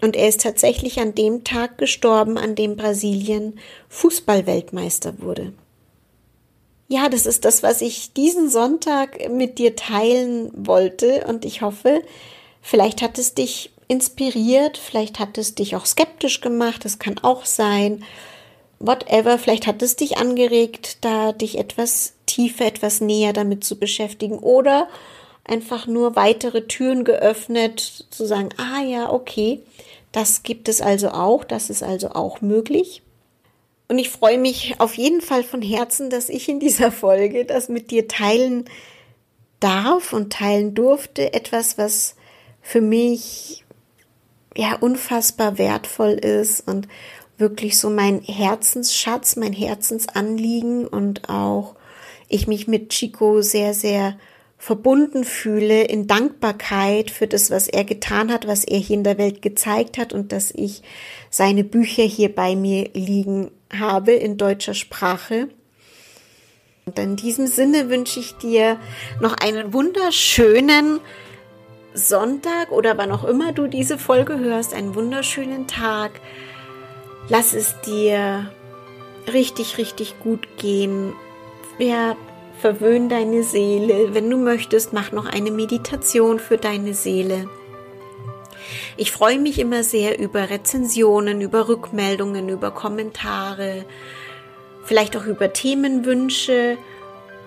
Und 0.00 0.16
er 0.16 0.28
ist 0.28 0.42
tatsächlich 0.42 1.00
an 1.00 1.14
dem 1.14 1.44
Tag 1.44 1.78
gestorben, 1.78 2.38
an 2.38 2.54
dem 2.54 2.76
Brasilien 2.76 3.58
Fußballweltmeister 3.88 5.20
wurde. 5.20 5.52
Ja, 6.88 7.08
das 7.08 7.26
ist 7.26 7.44
das, 7.44 7.62
was 7.62 7.82
ich 7.82 8.12
diesen 8.12 8.48
Sonntag 8.48 9.30
mit 9.30 9.58
dir 9.58 9.76
teilen 9.76 10.50
wollte. 10.54 11.26
Und 11.28 11.44
ich 11.44 11.62
hoffe, 11.62 12.02
vielleicht 12.62 13.02
hat 13.02 13.18
es 13.18 13.34
dich 13.34 13.72
inspiriert, 13.88 14.78
vielleicht 14.78 15.18
hat 15.18 15.36
es 15.36 15.54
dich 15.54 15.76
auch 15.76 15.84
skeptisch 15.84 16.40
gemacht. 16.40 16.84
Das 16.84 16.98
kann 16.98 17.18
auch 17.18 17.44
sein 17.44 18.04
whatever, 18.80 19.38
vielleicht 19.38 19.66
hat 19.66 19.82
es 19.82 19.96
dich 19.96 20.18
angeregt, 20.18 20.98
da 21.00 21.32
dich 21.32 21.58
etwas 21.58 22.14
tiefer, 22.26 22.66
etwas 22.66 23.00
näher 23.00 23.32
damit 23.32 23.64
zu 23.64 23.78
beschäftigen 23.78 24.38
oder 24.38 24.88
einfach 25.44 25.86
nur 25.86 26.14
weitere 26.14 26.66
Türen 26.66 27.04
geöffnet, 27.04 28.06
zu 28.10 28.26
sagen, 28.26 28.50
ah 28.56 28.82
ja, 28.82 29.10
okay, 29.10 29.62
das 30.12 30.42
gibt 30.42 30.68
es 30.68 30.80
also 30.80 31.10
auch, 31.10 31.44
das 31.44 31.70
ist 31.70 31.82
also 31.82 32.10
auch 32.10 32.40
möglich. 32.40 33.02
Und 33.88 33.98
ich 33.98 34.10
freue 34.10 34.38
mich 34.38 34.80
auf 34.80 34.94
jeden 34.94 35.22
Fall 35.22 35.42
von 35.42 35.62
Herzen, 35.62 36.10
dass 36.10 36.28
ich 36.28 36.48
in 36.48 36.60
dieser 36.60 36.92
Folge 36.92 37.44
das 37.44 37.68
mit 37.68 37.90
dir 37.90 38.06
teilen 38.06 38.66
darf 39.60 40.12
und 40.12 40.32
teilen 40.32 40.74
durfte. 40.74 41.32
Etwas, 41.32 41.78
was 41.78 42.14
für 42.60 42.80
mich 42.80 43.64
ja 44.56 44.76
unfassbar 44.76 45.56
wertvoll 45.56 46.12
ist 46.12 46.66
und 46.66 46.88
wirklich 47.38 47.78
so 47.78 47.88
mein 47.88 48.20
Herzensschatz, 48.20 49.36
mein 49.36 49.52
Herzensanliegen 49.52 50.86
und 50.86 51.28
auch 51.30 51.76
ich 52.28 52.46
mich 52.46 52.66
mit 52.66 52.90
Chico 52.90 53.40
sehr, 53.40 53.72
sehr 53.72 54.18
verbunden 54.58 55.22
fühle 55.22 55.84
in 55.84 56.08
Dankbarkeit 56.08 57.10
für 57.10 57.28
das, 57.28 57.50
was 57.50 57.68
er 57.68 57.84
getan 57.84 58.32
hat, 58.32 58.48
was 58.48 58.64
er 58.64 58.78
hier 58.78 58.96
in 58.96 59.04
der 59.04 59.16
Welt 59.16 59.40
gezeigt 59.40 59.96
hat 59.96 60.12
und 60.12 60.32
dass 60.32 60.50
ich 60.50 60.82
seine 61.30 61.62
Bücher 61.62 62.02
hier 62.02 62.34
bei 62.34 62.56
mir 62.56 62.90
liegen 62.92 63.52
habe 63.72 64.12
in 64.12 64.36
deutscher 64.36 64.74
Sprache. 64.74 65.48
Und 66.86 66.98
in 66.98 67.16
diesem 67.16 67.46
Sinne 67.46 67.88
wünsche 67.88 68.18
ich 68.18 68.36
dir 68.36 68.80
noch 69.20 69.34
einen 69.34 69.72
wunderschönen 69.72 71.00
Sonntag 71.94 72.72
oder 72.72 72.98
wann 72.98 73.12
auch 73.12 73.24
immer 73.24 73.52
du 73.52 73.66
diese 73.66 73.96
Folge 73.98 74.38
hörst, 74.38 74.74
einen 74.74 74.94
wunderschönen 74.94 75.66
Tag. 75.66 76.12
Lass 77.28 77.54
es 77.54 77.80
dir 77.82 78.50
richtig, 79.32 79.78
richtig 79.78 80.18
gut 80.18 80.48
gehen. 80.56 81.12
Ja, 81.78 82.16
verwöhn 82.60 83.08
deine 83.08 83.42
Seele. 83.42 84.14
Wenn 84.14 84.28
du 84.30 84.36
möchtest, 84.36 84.92
mach 84.92 85.12
noch 85.12 85.26
eine 85.26 85.50
Meditation 85.50 86.38
für 86.38 86.56
deine 86.56 86.94
Seele. 86.94 87.48
Ich 88.96 89.12
freue 89.12 89.38
mich 89.38 89.58
immer 89.58 89.84
sehr 89.84 90.18
über 90.18 90.50
Rezensionen, 90.50 91.40
über 91.40 91.68
Rückmeldungen, 91.68 92.48
über 92.48 92.72
Kommentare, 92.72 93.84
vielleicht 94.84 95.16
auch 95.16 95.24
über 95.24 95.52
Themenwünsche 95.52 96.76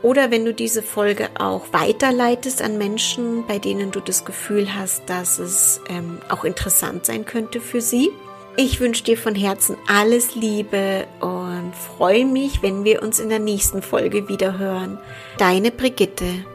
oder 0.02 0.32
wenn 0.32 0.45
du 0.45 0.54
diese 0.54 0.82
Folge 0.82 1.30
auch 1.38 1.65
weiterleitest 1.71 2.62
an 2.62 2.78
Menschen, 2.78 3.45
bei 3.45 3.60
denen 3.60 3.91
du 3.91 4.00
das 4.00 4.26
Gefühl 4.26 4.74
hast, 4.74 5.04
dass 5.10 5.38
es 5.38 5.82
ähm, 5.89 6.19
auch 6.30 6.43
interessant 6.43 7.06
sein 7.06 7.26
könnte 7.26 7.60
für 7.62 7.82
sie. 7.82 8.12
Ich 8.58 8.80
wünsche 8.80 9.04
dir 9.04 9.18
von 9.18 9.34
Herzen 9.34 9.78
alles 9.88 10.36
Liebe 10.36 11.08
und 11.22 11.74
freue 11.74 12.26
mich, 12.26 12.62
wenn 12.62 12.84
wir 12.84 13.02
uns 13.02 13.20
in 13.20 13.30
der 13.30 13.40
nächsten 13.40 13.82
Folge 13.82 14.28
wieder 14.28 14.58
hören. 14.58 14.98
Deine 15.38 15.72
Brigitte. 15.72 16.46